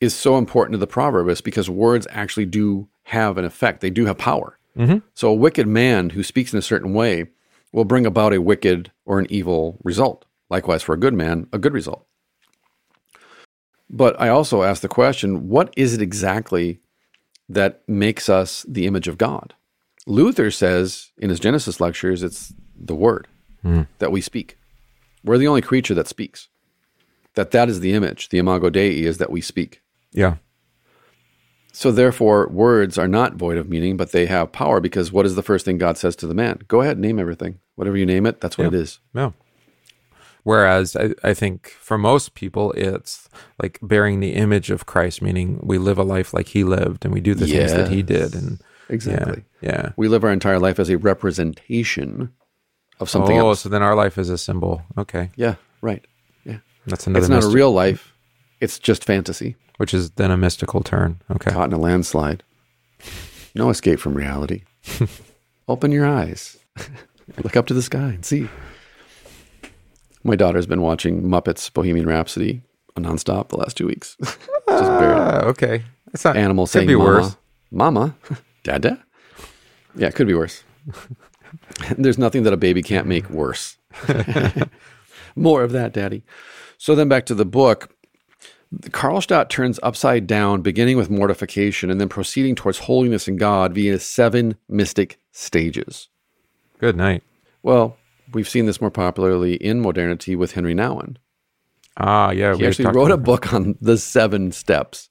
[0.00, 3.80] is so important to the proverbist because words actually do have an effect.
[3.80, 4.58] They do have power.
[4.76, 4.98] Mm-hmm.
[5.14, 7.26] So a wicked man who speaks in a certain way
[7.72, 10.24] will bring about a wicked or an evil result.
[10.50, 12.06] Likewise, for a good man, a good result.
[13.90, 16.80] But I also ask the question what is it exactly
[17.48, 19.54] that makes us the image of God?
[20.06, 23.28] Luther says in his Genesis lectures, it's the word
[23.64, 23.86] mm.
[23.98, 24.56] that we speak.
[25.24, 26.48] We're the only creature that speaks.
[27.34, 29.82] That that is the image, the imago Dei is that we speak.
[30.12, 30.36] Yeah.
[31.72, 35.36] So therefore, words are not void of meaning, but they have power because what is
[35.36, 36.60] the first thing God says to the man?
[36.66, 37.60] Go ahead, name everything.
[37.76, 38.98] Whatever you name it, that's what it is.
[39.14, 39.30] Yeah.
[40.42, 43.28] Whereas I, I think for most people, it's
[43.62, 47.12] like bearing the image of Christ, meaning we live a life like he lived and
[47.14, 48.34] we do the things that he did.
[48.34, 49.44] And Exactly.
[49.60, 49.70] yeah.
[49.70, 49.92] yeah.
[49.96, 52.32] We live our entire life as a representation
[53.00, 53.60] of something oh, else.
[53.60, 54.82] so then our life is a symbol.
[54.96, 55.30] Okay.
[55.36, 56.04] Yeah, right.
[56.44, 56.58] Yeah.
[56.86, 58.14] That's another It's not a real life.
[58.60, 59.56] It's just fantasy.
[59.76, 61.20] which is then a mystical turn.
[61.30, 61.50] Okay.
[61.52, 62.42] Caught in a landslide.
[63.54, 64.62] No escape from reality.
[65.68, 66.58] Open your eyes.
[67.44, 68.48] Look up to the sky and see.
[70.24, 72.62] My daughter's been watching Muppets Bohemian Rhapsody
[72.96, 74.16] nonstop the last two weeks.
[74.22, 74.38] just
[74.68, 75.20] barely.
[75.20, 75.84] Ah, okay.
[76.12, 77.04] It's not Animal could saying be mama.
[77.10, 77.36] worse.
[77.70, 78.16] Mama.
[78.64, 79.04] Dada.
[79.94, 80.64] Yeah, it could be worse.
[81.96, 83.76] There's nothing that a baby can't make worse.
[85.36, 86.24] More of that, Daddy.
[86.78, 87.94] So then back to the book.
[88.76, 93.98] Karlstadt turns upside down, beginning with mortification and then proceeding towards holiness in God via
[93.98, 96.08] seven mystic stages.
[96.78, 97.22] Good night.
[97.62, 97.96] Well,
[98.32, 101.16] we've seen this more popularly in modernity with Henry Nouwen.
[101.96, 102.54] Ah, yeah.
[102.54, 105.08] He actually wrote a book on the seven steps.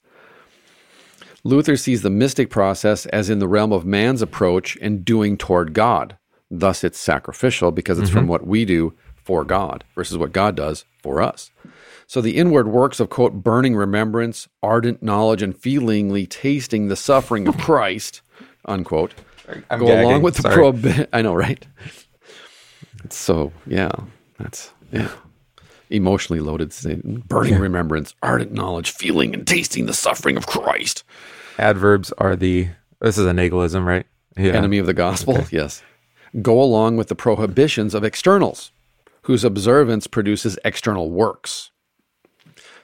[1.44, 5.74] Luther sees the mystic process as in the realm of man's approach and doing toward
[5.74, 6.18] God.
[6.50, 10.86] Thus, it's sacrificial because it's from what we do for God versus what God does
[11.02, 11.52] for us.
[12.10, 17.48] So, the inward works of, quote, burning remembrance, ardent knowledge, and feelingly tasting the suffering
[17.50, 18.22] of Christ,
[18.66, 19.14] unquote,
[19.70, 20.06] I'm go gagging.
[20.06, 20.56] along with the Sorry.
[20.56, 21.66] prohibi- I know, right?
[23.10, 23.92] So, yeah,
[24.40, 25.10] that's, yeah.
[25.90, 26.74] Emotionally loaded.
[27.28, 31.04] Burning remembrance, ardent knowledge, feeling and tasting the suffering of Christ.
[31.60, 32.68] Adverbs are the.
[33.00, 34.06] This is a Nagelism, right?
[34.38, 34.54] Yeah.
[34.54, 35.82] Enemy of the gospel, yes.
[36.42, 38.72] Go along with the prohibitions of externals,
[39.24, 41.72] whose observance produces external works.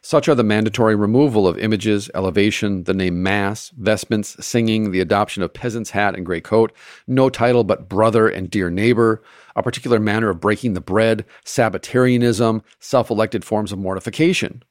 [0.06, 5.42] Such are the mandatory removal of images, elevation, the name Mass, vestments, singing, the adoption
[5.42, 6.74] of peasant's hat and gray coat,
[7.08, 9.24] no title but brother and dear neighbor,
[9.56, 14.62] a particular manner of breaking the bread, Sabbatarianism, self elected forms of mortification.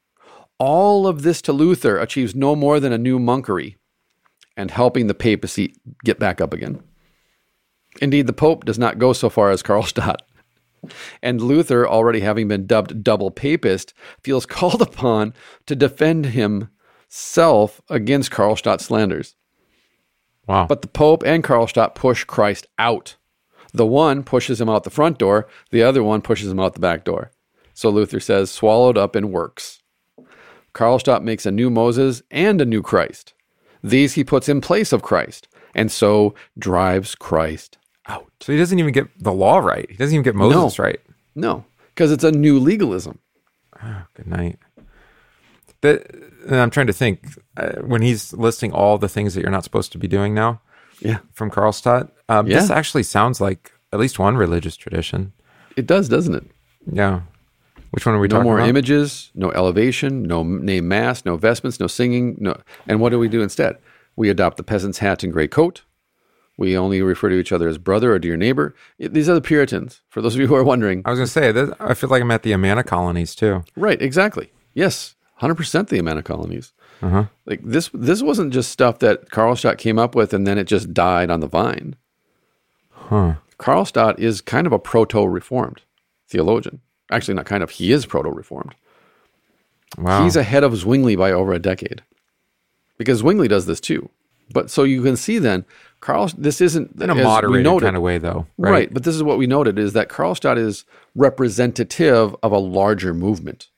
[0.58, 3.76] All of this to Luther achieves no more than a new monkery
[4.54, 5.74] and helping the papacy
[6.04, 6.82] get back up again.
[8.02, 10.20] Indeed, the Pope does not go so far as Karlstadt.
[11.22, 15.34] And Luther, already having been dubbed double papist, feels called upon
[15.66, 19.36] to defend himself against Karlstadt's slanders.
[20.46, 20.66] Wow.
[20.66, 23.16] But the Pope and Karlstadt push Christ out.
[23.72, 26.80] The one pushes him out the front door, the other one pushes him out the
[26.80, 27.30] back door.
[27.74, 29.82] So Luther says, swallowed up in works.
[30.74, 33.34] Karlstadt makes a new Moses and a new Christ.
[33.82, 38.30] These he puts in place of Christ, and so drives Christ out.
[38.40, 39.88] so he doesn't even get the law right.
[39.90, 41.00] He doesn't even get Moses right.
[41.34, 43.18] No, because it's a new legalism.
[44.14, 44.58] Good night.
[45.80, 46.06] That,
[46.48, 47.24] I'm trying to think
[47.56, 50.60] uh, when he's listing all the things that you're not supposed to be doing now
[51.00, 52.10] Yeah, from Karlstadt.
[52.28, 52.60] Um, Yeah.
[52.60, 55.32] This actually sounds like at least one religious tradition.
[55.76, 56.44] it does, doesn't it?
[56.90, 57.22] Yeah.
[57.90, 61.78] Which one are we No talking more images, no elevation, no name mass, no vestments,
[61.80, 62.58] no singing, no.
[62.86, 63.76] And what do we do instead?
[64.16, 65.82] We adopt the peasant's hat and gray coat.
[66.62, 68.72] We only refer to each other as brother or dear neighbor.
[68.96, 71.02] These are the Puritans, for those of you who are wondering.
[71.04, 73.64] I was going to say, that, I feel like I'm at the Amana colonies too.
[73.74, 74.52] Right, exactly.
[74.72, 76.72] Yes, 100% the Amana colonies.
[77.02, 77.24] Uh-huh.
[77.46, 80.94] Like this this wasn't just stuff that Karlstadt came up with and then it just
[80.94, 81.96] died on the vine.
[82.90, 83.34] Huh.
[83.58, 85.82] Karlstadt is kind of a proto-reformed
[86.28, 86.80] theologian.
[87.10, 88.76] Actually, not kind of, he is proto-reformed.
[89.98, 90.22] Wow.
[90.22, 92.04] He's ahead of Zwingli by over a decade.
[92.98, 94.10] Because Zwingli does this too.
[94.52, 95.64] But so you can see then,
[96.02, 98.46] Carl, this isn't in a moderated noted- kind of way, though.
[98.58, 98.70] Right.
[98.70, 98.92] Right.
[98.94, 100.84] But this is what we noted is that Karlstadt is
[101.46, 103.68] representative of a larger movement.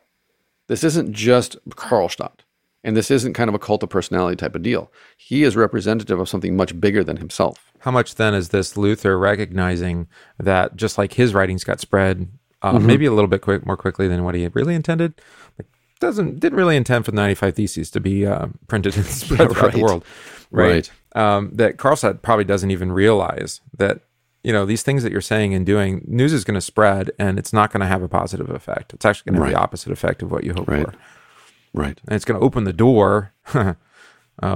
[0.67, 2.41] This isn't just Karlstadt.
[2.83, 4.93] And this isn't kind of a cult of personality type of deal.
[5.17, 7.73] He is representative of something much bigger than himself.
[7.79, 10.07] How much then is this Luther recognizing
[10.39, 12.29] that just like his writings got spread,
[12.61, 12.87] uh, Mm-hmm.
[12.87, 15.15] maybe a little bit quick, more quickly than what he really intended?
[15.59, 15.67] Like,
[16.01, 19.73] doesn't didn't really intend for the 95 Theses to be uh, printed and spread throughout
[19.73, 19.83] the right.
[19.83, 20.05] world,
[20.51, 20.91] Right.
[21.15, 24.01] Um, that Karlstadt probably doesn't even realize that
[24.43, 27.39] you know these things that you're saying and doing, news is going to spread, and
[27.39, 28.93] it's not going to have a positive effect.
[28.93, 30.85] It's actually going to have the opposite effect of what you hope Right.
[30.87, 30.95] for.
[31.73, 32.01] Right.
[32.07, 33.33] and it's going to open the door.
[33.55, 33.77] um,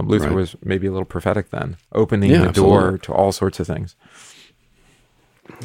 [0.09, 0.35] Luther Right.
[0.35, 2.99] was maybe a little prophetic then, opening Yeah, the door absolutely.
[3.01, 3.97] to all sorts of things.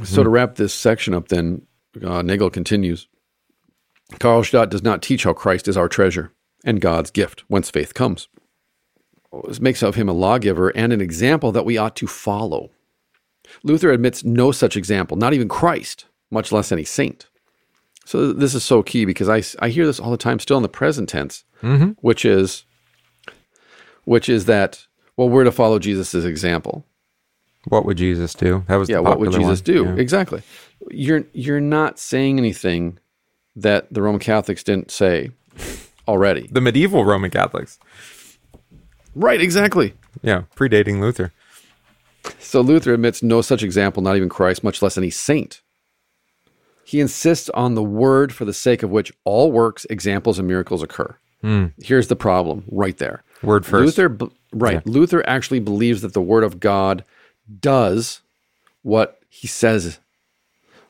[0.04, 1.64] So to wrap this section up, then
[2.04, 3.08] uh, Nagel continues.
[4.14, 6.32] Karlstadt does not teach how Christ is our treasure
[6.64, 8.28] and God's gift, whence faith comes.
[9.60, 12.72] Makes of him a lawgiver and an example that we ought to follow.
[13.64, 17.28] Luther admits no such example, not even Christ, much less any saint.
[18.06, 20.64] So this is so key because I, I hear this all the time, still in
[20.64, 21.92] the present tense, mm-hmm.
[22.02, 22.66] which is
[24.06, 26.86] which is that well we're to follow Jesus' example.
[27.70, 28.66] What would Jesus do?
[28.68, 29.76] That was Yeah, what would Jesus one.
[29.76, 29.86] do?
[29.86, 29.96] Yeah.
[29.96, 30.42] Exactly.
[30.90, 33.00] You're you're not saying anything
[33.56, 35.32] that the Roman Catholics didn't say
[36.08, 36.50] already.
[36.52, 37.80] The medieval Roman Catholics,
[39.16, 39.94] Right, exactly.
[40.22, 41.32] yeah, predating Luther.
[42.40, 45.62] So Luther admits no such example, not even Christ, much less any saint.
[46.86, 50.84] He insists on the word for the sake of which all works, examples, and miracles
[50.84, 51.16] occur.
[51.42, 51.68] Hmm.
[51.82, 53.24] Here's the problem right there.
[53.42, 53.98] Word first.
[53.98, 54.86] Luther, b- right.
[54.86, 57.04] Luther actually believes that the word of God
[57.60, 58.22] does
[58.84, 60.00] what he says,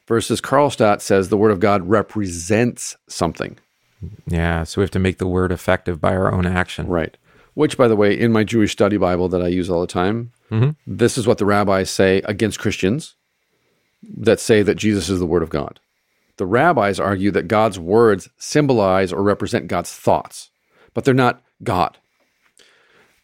[0.08, 3.58] versus Karlstadt says the word of God represents something.
[4.28, 6.88] Yeah, so we have to make the word effective by our own action.
[6.88, 7.16] Right.
[7.54, 10.32] Which, by the way, in my Jewish study Bible that I use all the time,
[10.50, 10.72] mm-hmm.
[10.88, 13.16] this is what the rabbis say against Christians
[14.18, 15.80] that say that Jesus is the Word of God.
[16.38, 20.50] The rabbis argue that God's words symbolize or represent God's thoughts,
[20.94, 21.98] but they're not God.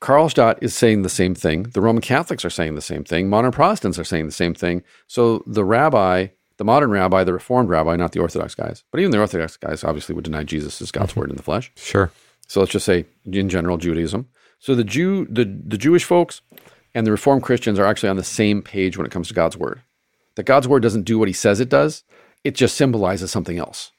[0.02, 1.64] Karlstadt is saying the same thing.
[1.64, 3.30] The Roman Catholics are saying the same thing.
[3.30, 4.84] Modern Protestants are saying the same thing.
[5.08, 6.28] So the rabbi,
[6.58, 9.84] the modern rabbi, the Reformed rabbi, not the Orthodox guys, but even the Orthodox guys
[9.84, 11.20] obviously would deny Jesus is God's mm-hmm.
[11.22, 11.72] word in the flesh.
[11.76, 12.12] Sure.
[12.50, 14.28] So let's just say in general Judaism.
[14.58, 16.41] So the Jew, the, the Jewish folks
[16.93, 19.56] and the Reformed Christians are actually on the same page when it comes to God's
[19.56, 19.82] word.
[20.36, 22.04] That God's word doesn't do what he says it does,
[22.43, 23.91] it just symbolizes something else,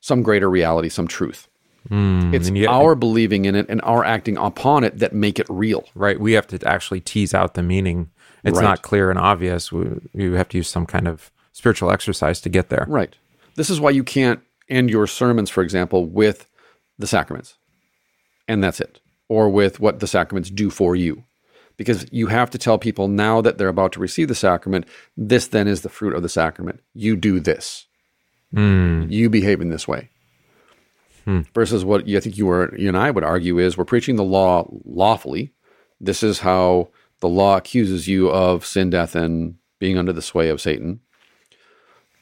[0.00, 1.48] some greater reality, some truth.
[1.88, 5.46] Hmm, it's yet- our believing in it and our acting upon it that make it
[5.48, 5.88] real.
[5.94, 6.20] Right.
[6.20, 8.10] We have to actually tease out the meaning.
[8.44, 8.64] It's Right.
[8.64, 9.72] not clear and obvious.
[9.72, 12.84] We, we have to use some kind of spiritual exercise to get there.
[12.88, 13.16] Right.
[13.54, 16.46] This is why you can't end your sermons, for example, with
[16.98, 17.54] the sacraments.
[18.48, 19.00] And that's it.
[19.28, 21.24] Or with what the sacraments do for you.
[21.76, 24.86] Because you have to tell people now that they're about to receive the sacrament,
[25.16, 26.80] this then is the fruit of the sacrament.
[26.94, 27.86] You do this.
[28.52, 29.04] Hmm.
[29.08, 30.10] You behave in this way.
[31.24, 31.42] Hmm.
[31.54, 34.16] Versus what you, I think you were you and I would argue is we're preaching
[34.16, 35.52] the law lawfully.
[36.00, 36.88] This is how
[37.20, 41.00] the law accuses you of sin, death, and being under the sway of Satan.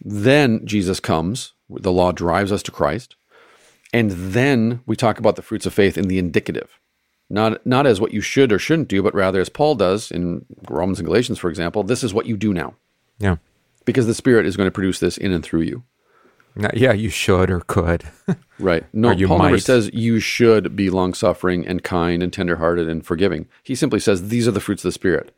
[0.00, 3.16] Then Jesus comes, the law drives us to Christ,
[3.94, 6.80] and then we talk about the fruits of faith in the indicative.
[7.30, 10.44] Not not as what you should or shouldn't do, but rather as Paul does in
[10.68, 12.74] Romans and Galatians, for example, this is what you do now.
[13.18, 13.36] Yeah.
[13.84, 15.84] Because the Spirit is going to produce this in and through you.
[16.74, 18.04] Yeah, you should or could.
[18.60, 18.84] Right.
[18.92, 22.88] No, Or you Paul never says you should be long suffering and kind and tenderhearted
[22.88, 23.48] and forgiving.
[23.64, 25.34] He simply says these are the fruits of the Spirit.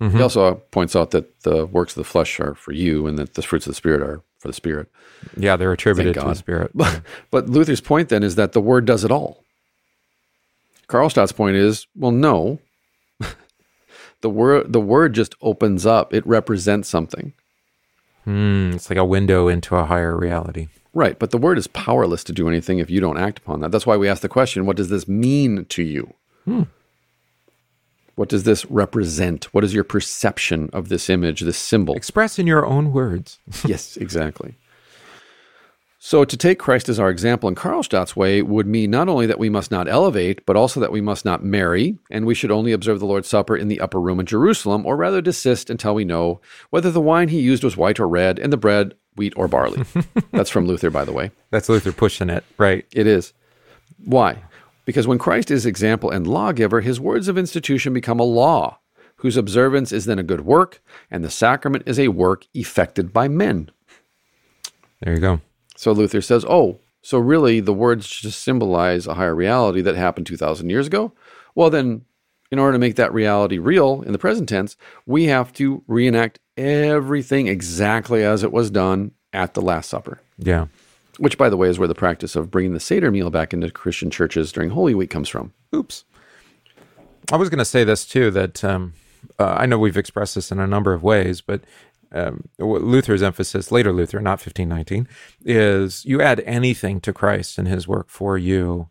[0.00, 0.16] Mm-hmm.
[0.16, 3.34] He also points out that the works of the flesh are for you and that
[3.34, 4.88] the fruits of the Spirit are for the Spirit.
[5.36, 6.70] yeah, they're attributed to the Spirit.
[6.74, 9.42] But, but Luther's point then is that the word does it all.
[10.88, 12.60] Karlstadt's point is, well, no.
[14.20, 16.14] the word the word just opens up.
[16.14, 17.34] It represents something.
[18.24, 20.68] Hmm, it's like a window into a higher reality.
[20.94, 23.70] Right, but the word is powerless to do anything if you don't act upon that.
[23.70, 26.14] That's why we ask the question, what does this mean to you?
[28.18, 29.44] What does this represent?
[29.54, 31.94] What is your perception of this image, this symbol?
[31.94, 33.38] Express in your own words.
[33.64, 34.56] yes, exactly.
[36.00, 39.38] So, to take Christ as our example in Karlstadt's way would mean not only that
[39.38, 42.72] we must not elevate, but also that we must not marry, and we should only
[42.72, 46.04] observe the Lord's Supper in the upper room in Jerusalem, or rather desist until we
[46.04, 46.40] know
[46.70, 49.84] whether the wine he used was white or red, and the bread wheat or barley.
[50.32, 51.30] That's from Luther, by the way.
[51.50, 52.84] That's Luther pushing it, right?
[52.90, 53.32] It is.
[54.04, 54.42] Why?
[54.88, 58.78] Because when Christ is example and lawgiver, his words of institution become a law,
[59.16, 60.80] whose observance is then a good work,
[61.10, 63.70] and the sacrament is a work effected by men.
[65.02, 65.42] There you go.
[65.76, 70.26] So Luther says, oh, so really the words just symbolize a higher reality that happened
[70.26, 71.12] 2,000 years ago?
[71.54, 72.06] Well, then,
[72.50, 74.74] in order to make that reality real in the present tense,
[75.04, 80.22] we have to reenact everything exactly as it was done at the Last Supper.
[80.38, 80.68] Yeah.
[81.18, 83.70] Which, by the way, is where the practice of bringing the Seder meal back into
[83.70, 85.52] Christian churches during Holy Week comes from.
[85.74, 86.04] Oops.
[87.30, 88.94] I was going to say this too that um,
[89.38, 91.62] uh, I know we've expressed this in a number of ways, but
[92.12, 95.08] um, Luther's emphasis, later Luther, not 1519,
[95.44, 98.88] is you add anything to Christ and his work for you,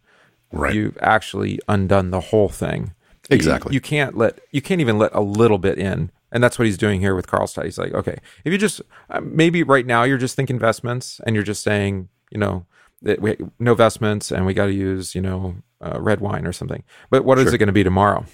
[0.51, 0.73] Right.
[0.73, 2.93] you've actually undone the whole thing.
[3.29, 3.71] Exactly.
[3.73, 6.11] You, you can't let, you can't even let a little bit in.
[6.31, 7.65] And that's what he's doing here with Karlstadt.
[7.65, 11.35] He's like, okay, if you just, uh, maybe right now you're just thinking investments, and
[11.35, 12.65] you're just saying, you know,
[13.01, 16.83] we, no vestments and we got to use, you know, uh, red wine or something.
[17.09, 17.55] But what is Sure.
[17.55, 18.25] it going to be tomorrow?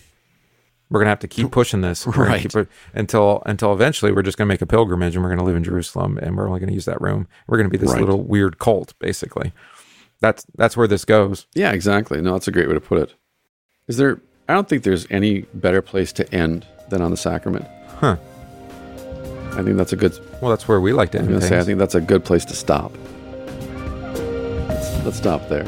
[0.90, 2.42] We're going to have to keep pushing this Right.
[2.50, 5.46] keep until until eventually we're just going to make a pilgrimage and we're going to
[5.46, 7.28] live in Jerusalem and we're only going to use that room.
[7.48, 8.00] We're going to be this Right.
[8.00, 9.52] little weird cult, basically.
[10.22, 11.48] That's that's where this goes.
[11.54, 12.22] Yeah, exactly.
[12.22, 13.16] No, that's a great way to put it.
[13.88, 17.66] Is there, I don't think there's any better place to end than on the sacrament.
[17.98, 18.16] Huh.
[19.56, 21.64] I think that's a good, Well, that's where we like to end going say, I
[21.64, 22.92] think that's a good place to stop.
[25.04, 25.66] Let's, stop there.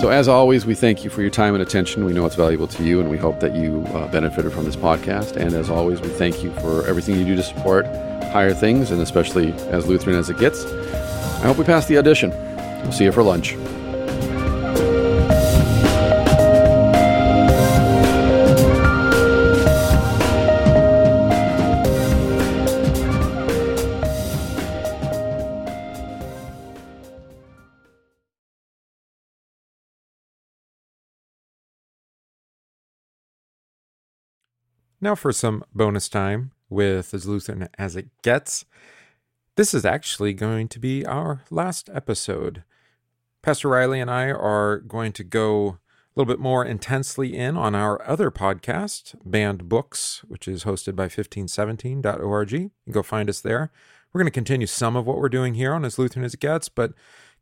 [0.00, 2.04] So, as always, we thank you for your time and attention.
[2.04, 4.76] We know it's valuable to you, and we hope that you uh, benefited from this
[4.76, 5.36] podcast.
[5.36, 7.86] And as always, we thank you for everything you do to support
[8.32, 10.64] higher things, and especially as Lutheran as it gets.
[10.64, 12.30] I hope we pass the audition.
[12.82, 13.54] We'll see you for lunch.
[35.00, 38.64] Now for some bonus time with as Lutheran as it gets.
[39.54, 42.64] This is actually going to be our last episode.
[43.40, 45.78] Pastor Riley and I are going to go a
[46.16, 51.06] little bit more intensely in on our other podcast, Banned Books, which is hosted by
[51.06, 52.52] 1517.org.
[52.52, 53.70] You can go find us there.
[54.12, 56.40] We're going to continue some of what we're doing here on As Lutheran as It
[56.40, 56.92] Gets, but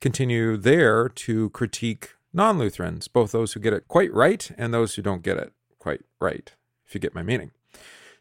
[0.03, 4.95] continue there to critique non Lutherans, both those who get it quite right and those
[4.95, 6.53] who don't get it quite right,
[6.87, 7.51] if you get my meaning.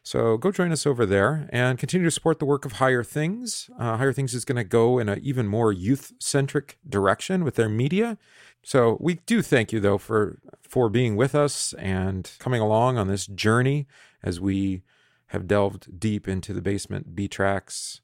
[0.02, 3.68] So go join us over there and continue to support the work of Higher Things.
[3.76, 7.56] Uh, Higher Things is going to go in an even more youth centric direction with
[7.56, 8.16] their media.
[8.62, 13.08] So we do thank you though for for being with us and coming along on
[13.08, 13.88] this journey
[14.22, 14.82] as we
[15.28, 18.00] have delved deep into the basement B tracks,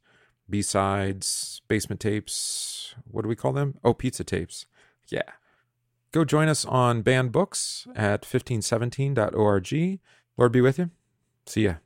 [0.51, 2.97] B sides, basement tapes.
[3.05, 3.79] What do we call them?
[3.85, 4.67] Oh, pizza tapes.
[5.09, 5.23] Yeah.
[6.11, 10.01] Go join us on Banned Books at 1517.org.
[10.37, 10.91] Lord be with you.
[11.47, 11.77] See ya.